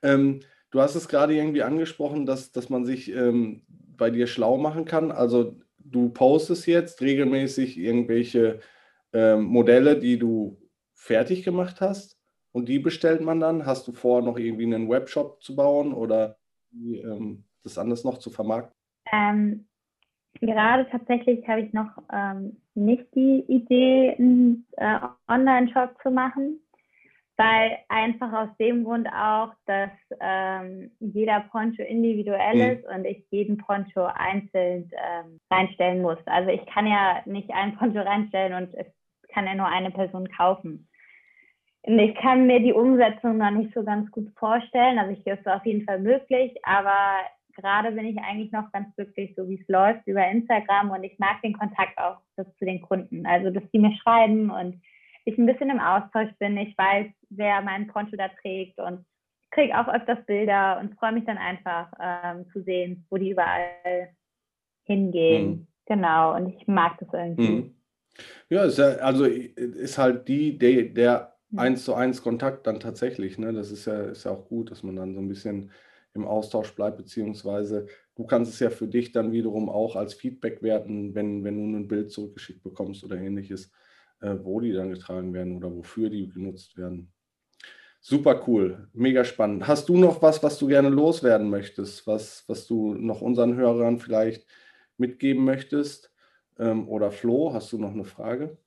Ähm, 0.03 0.41
du 0.71 0.81
hast 0.81 0.97
es 0.97 1.09
gerade 1.09 1.35
irgendwie 1.35 1.63
angesprochen, 1.63 2.27
dass, 2.27 2.51
dass 2.51 2.69
man 2.69 2.85
sich 2.85 3.11
ähm, 3.11 3.63
bei 3.97 4.11
dir 4.11 4.27
schlau 4.27 4.57
machen 4.57 4.85
kann. 4.85 5.11
Also 5.13 5.57
du 5.79 6.09
postest 6.11 6.67
jetzt 6.67 7.01
regelmäßig 7.01 7.79
irgendwelche 7.79 8.61
ähm, 9.13 9.45
Modelle, 9.45 9.99
die 9.99 10.19
du 10.19 10.59
fertig 10.95 11.45
gemacht 11.45 11.81
hast 11.81 12.19
und 12.53 12.69
die 12.69 12.79
bestellt 12.79 13.21
man 13.21 13.41
dann. 13.41 13.67
Hast 13.67 13.87
du 13.87 13.93
vor, 13.93 14.23
noch 14.23 14.39
irgendwie 14.39 14.65
einen 14.65 14.89
Webshop 14.89 15.43
zu 15.43 15.55
bauen 15.55 15.93
oder 15.93 16.39
ähm, 16.73 17.45
das 17.63 17.79
anders 17.79 18.05
noch 18.05 18.19
zu 18.19 18.31
vermarkten? 18.31 18.75
Ähm, 19.13 19.67
gerade 20.41 20.89
tatsächlich 20.91 21.47
habe 21.47 21.63
ich 21.63 21.73
noch 21.73 21.91
ähm, 22.13 22.57
nicht 22.75 23.07
die 23.15 23.45
Idee, 23.49 24.15
einen 24.19 24.67
äh, 24.77 24.99
Online-Shop 25.29 25.97
zu 26.03 26.11
machen, 26.11 26.61
weil 27.37 27.79
einfach 27.89 28.33
aus 28.33 28.57
dem 28.59 28.85
Grund 28.85 29.09
auch, 29.09 29.53
dass 29.67 29.91
ähm, 30.21 30.93
jeder 31.01 31.41
Poncho 31.51 31.83
individuell 31.83 32.55
mhm. 32.55 32.79
ist 32.79 32.89
und 32.89 33.05
ich 33.05 33.25
jeden 33.31 33.59
Poncho 33.59 34.05
einzeln 34.05 34.91
ähm, 34.93 35.41
reinstellen 35.51 36.03
muss. 36.03 36.19
Also 36.27 36.51
ich 36.51 36.65
kann 36.67 36.87
ja 36.87 37.23
nicht 37.25 37.51
einen 37.53 37.77
Poncho 37.77 38.01
reinstellen 38.01 38.55
und 38.55 38.75
es 38.75 38.87
kann 39.29 39.47
ja 39.47 39.55
nur 39.55 39.67
eine 39.67 39.91
Person 39.91 40.29
kaufen. 40.29 40.89
Und 41.83 41.99
ich 41.99 42.15
kann 42.15 42.47
mir 42.47 42.61
die 42.61 42.73
Umsetzung 42.73 43.39
noch 43.39 43.51
nicht 43.51 43.75
so 43.75 43.83
ganz 43.83 44.11
gut 44.11 44.31
vorstellen. 44.39 44.99
Also 44.99 45.13
ich 45.13 45.27
ist 45.27 45.47
auf 45.47 45.67
jeden 45.67 45.85
Fall 45.85 46.01
möglich, 46.01 46.55
aber 46.63 47.17
gerade 47.57 47.93
bin 47.93 48.07
ich 48.07 48.19
eigentlich 48.19 48.53
noch 48.53 48.71
ganz 48.73 48.95
glücklich, 48.97 49.35
so 49.37 49.49
wie 49.49 49.61
es 49.61 49.69
läuft, 49.69 50.07
über 50.07 50.27
Instagram 50.27 50.91
und 50.91 51.05
ich 51.05 51.19
mag 51.19 51.43
den 51.43 51.53
Kontakt 51.53 51.99
auch 51.99 52.19
zu 52.37 52.65
den 52.65 52.81
Kunden. 52.81 53.27
Also, 53.27 53.51
dass 53.51 53.63
die 53.73 53.79
mir 53.79 53.95
schreiben 53.97 54.51
und 54.51 54.81
ich 55.25 55.39
ein 55.39 55.47
bisschen 55.47 55.71
im 55.71 55.81
Austausch 55.81 56.31
bin. 56.39 56.57
Ich 56.57 56.77
weiß, 56.77 57.07
wer 57.31 57.63
meinen 57.63 57.87
Poncho 57.87 58.17
da 58.17 58.29
trägt 58.41 58.79
und 58.79 59.05
kriege 59.51 59.79
auch 59.79 59.89
öfters 59.89 60.25
Bilder 60.27 60.79
und 60.81 60.95
freue 60.99 61.13
mich 61.13 61.25
dann 61.25 61.39
einfach 61.39 61.93
ähm, 62.01 62.47
zu 62.53 62.63
sehen, 62.63 63.07
wo 63.09 63.17
die 63.17 63.31
überall 63.31 64.11
hingehen. 64.85 65.47
Mhm. 65.47 65.67
Genau, 65.87 66.35
und 66.35 66.49
ich 66.49 66.67
mag 66.67 66.99
das 66.99 67.09
irgendwie. 67.13 67.43
Mhm. 67.43 67.75
Ja, 68.49 68.65
ist 68.65 68.79
ja, 68.79 68.87
also 68.97 69.25
ist 69.25 69.99
halt 69.99 70.29
die, 70.29 70.59
der, 70.59 70.85
der 70.85 71.37
eins 71.57 71.85
zu 71.85 71.95
eins 71.95 72.23
Kontakt 72.23 72.67
dann 72.67 72.81
tatsächlich, 72.81 73.39
ne? 73.39 73.53
Das 73.53 73.71
ist 73.71 73.87
ja, 73.87 74.03
ist 74.03 74.25
ja 74.25 74.33
auch 74.33 74.49
gut, 74.49 74.71
dass 74.71 74.83
man 74.83 74.97
dann 74.97 75.15
so 75.15 75.21
ein 75.21 75.29
bisschen 75.29 75.71
im 76.15 76.27
Austausch 76.27 76.75
bleibt, 76.75 76.97
beziehungsweise 76.97 77.87
du 78.15 78.25
kannst 78.25 78.53
es 78.53 78.61
ja 78.61 78.71
für 78.71 78.87
dich 78.87 79.13
dann 79.13 79.33
wiederum 79.33 79.69
auch 79.69 79.97
als 79.97 80.15
Feedback 80.15 80.63
werten, 80.63 81.15
wenn, 81.15 81.43
wenn 81.43 81.57
du 81.57 81.79
ein 81.79 81.89
Bild 81.89 82.13
zurückgeschickt 82.13 82.63
bekommst 82.63 83.03
oder 83.05 83.17
ähnliches, 83.17 83.67
äh, 83.67 83.71
wo 84.43 84.61
die 84.61 84.73
dann 84.73 84.91
getragen 84.91 85.33
werden 85.35 85.57
oder 85.57 85.75
wofür 85.75 86.11
die 86.11 86.29
genutzt 86.29 86.77
werden. 86.77 87.13
Super 88.01 88.43
cool, 88.47 88.89
mega 88.93 89.25
spannend. 89.25 89.67
Hast 89.67 89.89
du 89.89 89.97
noch 89.97 90.21
was, 90.21 90.43
was 90.43 90.59
du 90.59 90.67
gerne 90.67 90.91
loswerden 90.91 91.49
möchtest, 91.49 92.07
was, 92.07 92.45
was 92.49 92.67
du 92.67 92.95
noch 92.95 93.23
unseren 93.23 93.57
Hörern 93.57 93.99
vielleicht 93.99 94.47
mitgeben 94.99 95.45
möchtest? 95.45 96.13
Ähm, 96.59 96.89
oder 96.89 97.11
Flo, 97.11 97.55
hast 97.55 97.73
du 97.73 97.79
noch 97.79 97.93
eine 97.93 98.05
Frage? 98.05 98.59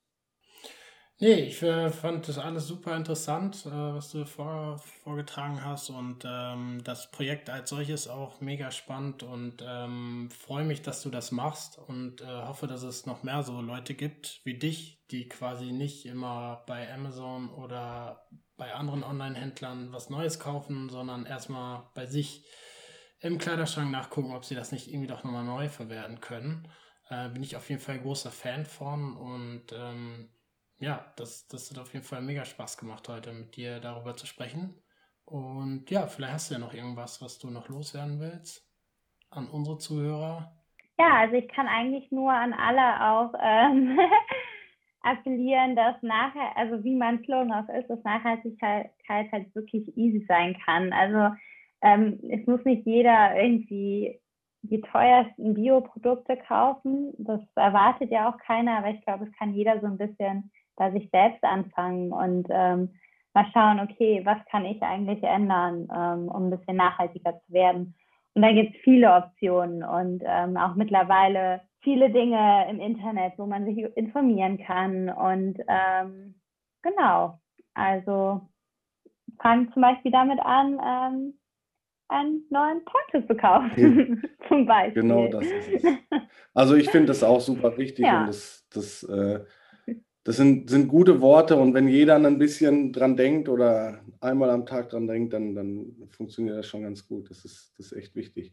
Nee, 1.20 1.34
ich 1.46 1.64
äh, 1.64 1.90
fand 1.90 2.28
das 2.28 2.38
alles 2.38 2.68
super 2.68 2.96
interessant, 2.96 3.66
äh, 3.66 3.72
was 3.72 4.12
du 4.12 4.24
vor, 4.26 4.78
vorgetragen 5.04 5.66
hast 5.66 5.90
und 5.90 6.24
ähm, 6.28 6.82
das 6.84 7.10
Projekt 7.10 7.50
als 7.50 7.72
solches 7.72 8.08
auch 8.08 8.40
mega 8.40 8.70
spannend 8.70 9.24
und 9.24 9.64
ähm, 9.68 10.30
freue 10.30 10.64
mich, 10.64 10.84
dass 10.84 11.02
du 11.02 11.10
das 11.10 11.32
machst 11.32 11.80
und 11.80 12.22
äh, 12.22 12.26
hoffe, 12.26 12.68
dass 12.68 12.84
es 12.84 13.08
noch 13.08 13.24
mehr 13.24 13.42
so 13.42 13.62
Leute 13.62 13.96
gibt 13.96 14.42
wie 14.44 14.60
dich, 14.60 15.08
die 15.10 15.28
quasi 15.28 15.72
nicht 15.72 16.06
immer 16.06 16.64
bei 16.68 16.94
Amazon 16.94 17.50
oder 17.50 18.28
bei 18.56 18.76
anderen 18.76 19.04
Online-Händlern 19.04 19.92
was 19.92 20.12
Neues 20.12 20.40
kaufen, 20.40 20.90
sondern 20.90 21.26
erstmal 21.26 21.90
bei 21.96 22.06
sich 22.06 22.46
im 23.22 23.40
Kleiderschrank 23.40 23.90
nachgucken, 23.90 24.36
ob 24.36 24.46
sie 24.46 24.54
das 24.54 24.72
nicht 24.72 24.88
irgendwie 24.88 25.08
doch 25.08 25.24
nochmal 25.24 25.46
neu 25.46 25.68
verwerten 25.68 26.22
können. 26.22 26.68
Äh, 27.10 27.30
bin 27.30 27.42
ich 27.42 27.56
auf 27.56 27.68
jeden 27.72 27.82
Fall 27.82 27.98
großer 27.98 28.30
Fan 28.30 28.68
von 28.68 29.18
und 29.18 29.64
ähm, 29.74 30.30
ja, 30.80 31.06
das, 31.16 31.48
das 31.48 31.72
hat 31.72 31.80
auf 31.80 31.94
jeden 31.94 32.06
Fall 32.06 32.22
mega 32.22 32.46
Spaß 32.46 32.78
gemacht, 32.78 33.08
heute 33.10 33.34
mit 33.34 33.56
dir 33.56 33.80
darüber 33.80 34.16
zu 34.16 34.28
sprechen. 34.28 34.76
Und 35.26 35.90
ja, 35.90 36.08
vielleicht 36.08 36.34
hast 36.34 36.50
du 36.50 36.54
ja 36.56 36.60
noch 36.60 36.74
irgendwas, 36.74 37.22
was 37.22 37.38
du 37.40 37.50
noch 37.50 37.68
loswerden 37.68 38.20
willst 38.20 38.66
an 39.30 39.48
unsere 39.48 39.78
Zuhörer. 39.78 40.54
Ja, 40.98 41.18
also 41.18 41.36
ich 41.36 41.48
kann 41.50 41.68
eigentlich 41.68 42.12
nur 42.12 42.32
an 42.32 42.54
alle 42.54 43.06
auch 43.06 43.34
ähm, 43.42 44.00
appellieren, 45.02 45.76
dass 45.76 46.02
nachher, 46.02 46.56
also 46.56 46.84
wie 46.84 46.96
mein 46.96 47.24
Slogan 47.24 47.52
auch 47.52 47.70
ist, 47.70 47.90
dass 47.90 48.04
Nachhaltigkeit 48.04 48.92
halt 49.08 49.54
wirklich 49.54 49.96
easy 49.98 50.26
sein 50.28 50.58
kann. 50.64 50.94
Also 50.94 51.36
ähm, 51.82 52.20
es 52.30 52.46
muss 52.48 52.64
nicht 52.66 52.86
jeder 52.86 53.36
irgendwie 53.36 54.20
die 54.64 54.82
teuersten 54.82 55.54
Bioprodukte 55.54 56.38
kaufen. 56.38 57.14
Das 57.18 57.42
erwartet 57.56 58.12
ja 58.12 58.30
auch 58.30 58.38
keiner, 58.40 58.78
aber 58.78 58.90
ich 58.90 59.02
glaube, 59.02 59.26
es 59.26 59.32
kann 59.38 59.54
jeder 59.54 59.80
so 59.80 59.88
ein 59.88 59.98
bisschen 59.98 60.52
bei 60.78 60.92
sich 60.92 61.10
selbst 61.12 61.44
anfangen 61.44 62.12
und 62.12 62.48
ähm, 62.50 62.94
mal 63.34 63.46
schauen, 63.54 63.80
okay, 63.80 64.22
was 64.24 64.38
kann 64.50 64.66
ich 64.66 64.82
eigentlich 64.82 65.22
ändern, 65.24 65.88
ähm, 65.94 66.30
um 66.30 66.48
ein 66.48 66.58
bisschen 66.58 66.78
nachhaltiger 66.78 67.40
zu 67.46 67.54
werden. 67.54 67.96
Und 68.34 68.42
da 68.44 68.52
gibt 68.52 68.76
es 68.76 68.82
viele 68.84 69.14
Optionen 69.14 69.84
und 69.84 70.24
ähm, 70.26 70.58
auch 70.58 70.76
mittlerweile 70.76 71.62
viele 71.82 72.10
Dinge 72.12 72.68
im 72.70 72.80
Internet, 72.80 73.34
wo 73.38 73.46
man 73.46 73.66
sich 73.66 73.78
informieren 73.96 74.60
kann. 74.60 75.10
Und 75.10 75.60
ähm, 75.68 76.36
genau, 76.84 77.40
also 77.74 78.42
fangen 79.42 79.72
zum 79.74 79.82
Beispiel 79.82 80.12
damit 80.12 80.40
an, 80.40 80.80
ähm, 80.86 81.34
einen 82.10 82.44
neuen 82.50 82.84
Poncho 82.86 83.28
zu 83.28 83.36
kaufen, 83.36 84.22
ja. 84.22 84.30
zum 84.48 84.66
Beispiel. 84.66 85.02
Genau 85.02 85.28
das 85.28 85.46
ist 85.46 85.84
es. 85.84 85.84
Also 86.54 86.76
ich 86.76 86.90
finde 86.90 87.08
das 87.08 87.24
auch 87.24 87.42
super 87.42 87.78
wichtig 87.78 88.06
ja. 88.06 88.22
und 88.22 88.28
das, 88.28 88.68
das 88.74 89.04
äh, 89.04 89.44
das 90.28 90.36
sind, 90.36 90.70
sind 90.70 90.90
gute 90.90 91.22
Worte 91.22 91.56
und 91.56 91.74
wenn 91.74 91.88
jeder 91.88 92.16
ein 92.16 92.38
bisschen 92.38 92.92
dran 92.92 93.16
denkt 93.16 93.48
oder 93.48 94.02
einmal 94.20 94.50
am 94.50 94.66
Tag 94.66 94.90
dran 94.90 95.08
denkt, 95.08 95.32
dann, 95.32 95.56
dann 95.56 95.96
funktioniert 96.10 96.58
das 96.58 96.68
schon 96.68 96.84
ganz 96.84 97.08
gut. 97.08 97.30
Das 97.30 97.46
ist, 97.46 97.72
das 97.78 97.94
ist 97.94 97.98
echt 97.98 98.14
wichtig. 98.14 98.52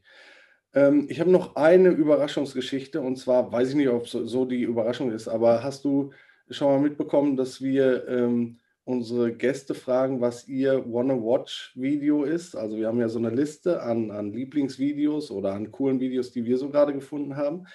Ähm, 0.72 1.06
ich 1.08 1.18
habe 1.18 1.32
noch 1.32 1.56
eine 1.56 1.88
Überraschungsgeschichte 1.88 3.00
und 3.00 3.16
zwar 3.16 3.50
weiß 3.50 3.70
ich 3.70 3.74
nicht, 3.74 3.88
ob 3.88 4.06
so, 4.06 4.24
so, 4.24 4.44
die 4.44 4.62
Überraschung 4.62 5.10
ist, 5.10 5.26
aber 5.26 5.64
hast 5.64 5.84
du 5.84 6.12
schon 6.48 6.68
mal 6.68 6.80
mitbekommen, 6.80 7.37
dass 7.37 7.60
wir 7.60 8.06
ähm, 8.06 8.60
unsere 8.84 9.32
Gäste 9.32 9.74
fragen, 9.74 10.20
was 10.20 10.46
ihr 10.46 10.84
Wanna-Watch-Video 10.87 12.22
ist. 12.22 12.54
Also 12.54 12.76
wir 12.76 12.87
haben 12.87 13.00
ja 13.00 13.08
so 13.08 13.18
eine 13.18 13.30
Liste 13.30 13.82
an, 13.82 14.12
an 14.12 14.32
Lieblingsvideos 14.32 15.32
oder 15.32 15.54
an 15.54 15.72
coolen 15.72 15.98
Videos, 15.98 16.30
die 16.30 16.44
wir 16.44 16.56
so 16.56 16.70
gerade 16.70 16.92
gefunden 16.92 17.34
haben. 17.34 17.66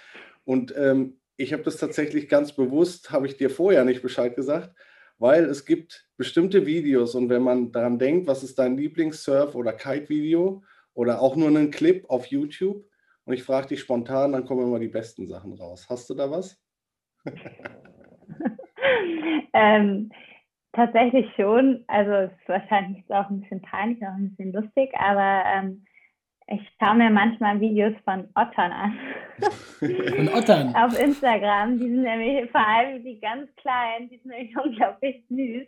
Und 0.45 0.73
ähm, 0.77 1.19
ich 1.39 1.53
habe 1.53 1.63
das 1.63 1.77
tatsächlich 1.77 2.27
ganz 2.27 2.51
bewusst, 2.51 3.11
habe 3.11 3.25
ich 3.25 3.37
dir 3.37 3.49
vorher 3.49 3.85
nicht 3.85 4.01
Bescheid 4.01 4.35
gesagt, 4.35 4.75
weil 5.19 5.45
es 5.45 5.65
gibt 5.65 6.05
bestimmte 6.17 6.65
Videos 6.65 7.15
und 7.15 7.29
wenn 7.29 7.41
man 7.41 7.71
daran 7.71 7.97
denkt, 7.97 8.27
was 8.27 8.43
ist 8.43 8.59
dein 8.59 8.75
Lieblings-Surf- 8.77 9.55
oder 9.55 9.71
Kite-Video 9.71 10.63
oder 10.93 11.21
auch 11.21 11.37
nur 11.37 11.47
einen 11.47 11.71
Clip 11.71 12.03
auf 12.09 12.25
YouTube 12.25 12.85
und 13.23 13.33
ich 13.33 13.43
frage 13.43 13.67
dich 13.67 13.79
spontan, 13.79 14.33
dann 14.33 14.45
kommen 14.45 14.67
immer 14.67 14.79
die 14.79 14.89
besten 14.89 15.27
Sachen 15.27 15.53
raus. 15.53 15.87
Hast 15.89 16.09
du 16.09 16.13
da 16.13 16.29
was? 16.29 16.61
ähm, 19.53 20.11
tatsächlich 20.73 21.25
schon. 21.37 21.85
Also 21.87 22.11
es 22.11 22.31
ist 22.31 22.49
wahrscheinlich 22.49 23.05
auch 23.07 23.29
ein 23.29 23.39
bisschen 23.39 23.61
peinlich, 23.61 24.03
auch 24.03 24.13
ein 24.13 24.35
bisschen 24.35 24.51
lustig, 24.51 24.91
aber 24.99 25.43
ähm, 25.45 25.85
ich 26.51 26.61
schaue 26.79 26.95
mir 26.95 27.09
manchmal 27.09 27.59
Videos 27.59 27.93
von 28.03 28.27
Ottern 28.35 28.71
an. 28.71 28.97
Von 29.79 30.27
Ottern? 30.29 30.75
Auf 30.75 30.99
Instagram. 30.99 31.79
Die 31.79 31.87
sind 31.87 32.01
nämlich, 32.01 32.51
vor 32.51 32.65
allem 32.67 33.03
die 33.03 33.19
ganz 33.19 33.49
kleinen, 33.55 34.09
die 34.09 34.17
sind 34.17 34.31
nämlich 34.31 34.57
unglaublich 34.63 35.23
süß. 35.29 35.67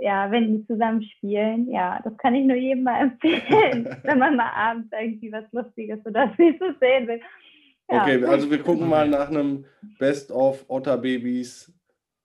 Ja, 0.00 0.30
wenn 0.30 0.52
die 0.52 0.66
zusammen 0.66 1.02
spielen, 1.02 1.70
ja, 1.70 1.98
das 2.04 2.14
kann 2.18 2.34
ich 2.34 2.44
nur 2.44 2.56
jedem 2.56 2.82
mal 2.82 3.00
empfehlen, 3.22 3.88
wenn 4.02 4.18
man 4.18 4.36
mal 4.36 4.50
abends 4.50 4.88
irgendwie 4.92 5.32
was 5.32 5.44
Lustiges 5.52 6.04
oder 6.04 6.30
Süßes 6.36 6.78
sehen 6.78 7.08
will. 7.08 7.20
Ja. 7.90 8.02
Okay, 8.02 8.22
also 8.24 8.50
wir 8.50 8.58
gucken 8.58 8.86
mal 8.86 9.08
nach 9.08 9.30
einem 9.30 9.64
Best 9.98 10.30
of 10.30 10.62
Otterbabys 10.68 11.72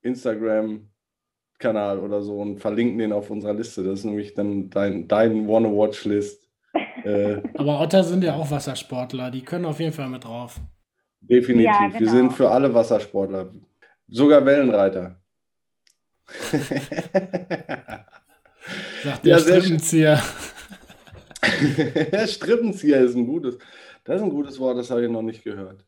Instagram-Kanal 0.02 1.98
oder 2.00 2.20
so 2.20 2.38
und 2.38 2.58
verlinken 2.58 2.98
den 2.98 3.12
auf 3.12 3.30
unserer 3.30 3.54
Liste. 3.54 3.82
Das 3.82 4.00
ist 4.00 4.04
nämlich 4.04 4.34
dann 4.34 4.68
dein, 4.68 5.08
dein 5.08 5.48
Wanna-Watch-List 5.48 6.43
äh, 7.04 7.42
Aber 7.54 7.80
Otter 7.80 8.02
sind 8.04 8.24
ja 8.24 8.34
auch 8.34 8.50
Wassersportler, 8.50 9.30
die 9.30 9.42
können 9.42 9.66
auf 9.66 9.80
jeden 9.80 9.92
Fall 9.92 10.08
mit 10.08 10.24
drauf. 10.24 10.60
Definitiv. 11.20 11.66
Ja, 11.66 11.88
genau. 11.88 12.00
Wir 12.00 12.10
sind 12.10 12.32
für 12.32 12.50
alle 12.50 12.72
Wassersportler. 12.72 13.52
Sogar 14.08 14.44
Wellenreiter. 14.44 15.20
Sagt 19.02 19.24
der 19.24 19.32
ja, 19.32 19.38
Strippenzieher. 19.38 20.22
Strippenzieher 22.26 23.00
ist 23.00 23.14
ein 23.14 23.26
gutes, 23.26 23.58
das 24.04 24.16
ist 24.16 24.22
ein 24.22 24.30
gutes 24.30 24.58
Wort, 24.58 24.78
das 24.78 24.90
habe 24.90 25.04
ich 25.04 25.10
noch 25.10 25.22
nicht 25.22 25.44
gehört. 25.44 25.84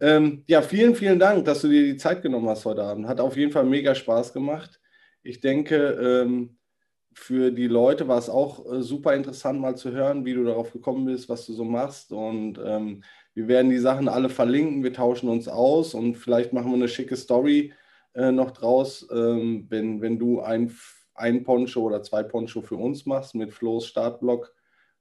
Ähm, 0.00 0.42
ja, 0.46 0.62
vielen, 0.62 0.94
vielen 0.94 1.18
Dank, 1.18 1.44
dass 1.44 1.60
du 1.60 1.68
dir 1.68 1.82
die 1.82 1.96
Zeit 1.96 2.22
genommen 2.22 2.48
hast 2.48 2.64
heute 2.64 2.82
Abend. 2.82 3.06
Hat 3.06 3.20
auf 3.20 3.36
jeden 3.36 3.52
Fall 3.52 3.64
mega 3.64 3.94
Spaß 3.94 4.32
gemacht. 4.32 4.80
Ich 5.22 5.40
denke, 5.40 5.76
ähm, 5.76 6.56
für 7.14 7.50
die 7.50 7.68
Leute 7.68 8.08
war 8.08 8.18
es 8.18 8.28
auch 8.28 8.70
äh, 8.70 8.82
super 8.82 9.14
interessant, 9.14 9.60
mal 9.60 9.76
zu 9.76 9.92
hören, 9.92 10.24
wie 10.24 10.34
du 10.34 10.44
darauf 10.44 10.72
gekommen 10.72 11.06
bist, 11.06 11.28
was 11.28 11.46
du 11.46 11.52
so 11.52 11.64
machst. 11.64 12.12
Und 12.12 12.58
ähm, 12.64 13.02
wir 13.34 13.48
werden 13.48 13.70
die 13.70 13.78
Sachen 13.78 14.08
alle 14.08 14.28
verlinken, 14.28 14.82
wir 14.84 14.92
tauschen 14.92 15.28
uns 15.28 15.48
aus 15.48 15.94
und 15.94 16.16
vielleicht 16.16 16.52
machen 16.52 16.70
wir 16.70 16.76
eine 16.76 16.88
schicke 16.88 17.16
Story 17.16 17.72
äh, 18.14 18.30
noch 18.30 18.52
draus, 18.52 19.06
ähm, 19.12 19.66
wenn, 19.68 20.00
wenn 20.00 20.18
du 20.18 20.40
ein, 20.40 20.72
ein 21.14 21.42
Poncho 21.42 21.82
oder 21.82 22.02
zwei 22.02 22.22
Poncho 22.22 22.62
für 22.62 22.76
uns 22.76 23.06
machst 23.06 23.34
mit 23.34 23.52
Flo's 23.52 23.86
Startblock 23.86 24.54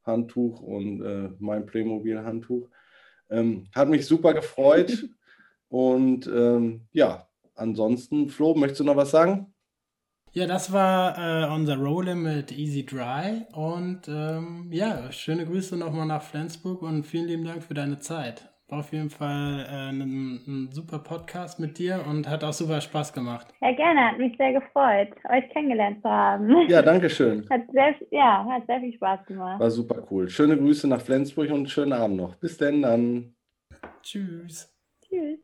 Handtuch 0.03 0.61
und 0.61 1.01
äh, 1.01 1.29
mein 1.39 1.65
Playmobil 1.65 2.23
Handtuch. 2.23 2.69
Ähm, 3.29 3.67
hat 3.73 3.89
mich 3.89 4.05
super 4.05 4.33
gefreut. 4.33 5.09
und 5.69 6.27
ähm, 6.27 6.81
ja, 6.91 7.27
ansonsten, 7.55 8.29
Flo, 8.29 8.55
möchtest 8.55 8.81
du 8.81 8.83
noch 8.83 8.95
was 8.97 9.11
sagen? 9.11 9.52
Ja, 10.35 10.47
das 10.47 10.73
war 10.73 11.15
äh, 11.19 11.53
unser 11.53 11.77
Roller 11.77 12.15
mit 12.15 12.51
Easy 12.51 12.83
Dry. 12.83 13.45
Und 13.53 14.07
ähm, 14.07 14.67
ja, 14.71 15.11
schöne 15.11 15.45
Grüße 15.45 15.77
nochmal 15.77 16.07
nach 16.07 16.23
Flensburg 16.23 16.81
und 16.81 17.03
vielen 17.05 17.27
lieben 17.27 17.45
Dank 17.45 17.61
für 17.61 17.75
deine 17.75 17.99
Zeit. 17.99 18.51
War 18.67 18.79
auf 18.79 18.91
jeden 18.91 19.11
Fall 19.11 19.63
äh, 19.69 19.91
ein, 19.91 20.01
ein, 20.01 20.69
super 20.71 20.97
Podcast 20.97 21.59
mit 21.59 21.77
dir 21.77 22.03
und 22.09 22.27
hat 22.27 22.43
auch 22.43 22.51
super 22.51 22.81
Spaß 22.81 23.13
gemacht. 23.13 23.53
Ja, 23.61 23.73
gerne, 23.73 24.09
hat 24.09 24.17
mich 24.17 24.35
sehr 24.37 24.53
gefreut, 24.53 25.09
euch 25.29 25.47
kennengelernt 25.51 26.01
zu 26.01 26.09
haben. 26.09 26.67
Ja, 26.67 26.81
danke 26.81 27.11
schön. 27.11 27.47
Hat 27.51 27.61
sehr, 27.71 27.93
ja, 28.09 28.43
hat 28.49 28.65
sehr 28.65 28.79
viel 28.79 28.93
Spaß 28.93 29.27
gemacht. 29.27 29.59
War 29.59 29.69
super 29.69 30.03
cool. 30.09 30.29
Schöne 30.29 30.57
Grüße 30.57 30.87
nach 30.87 31.01
Flensburg 31.01 31.51
und 31.51 31.69
schönen 31.69 31.93
Abend 31.93 32.17
noch. 32.17 32.35
Bis 32.37 32.57
denn 32.57 32.81
dann. 32.81 33.35
Tschüss. 34.01 34.73
Tschüss. 35.07 35.42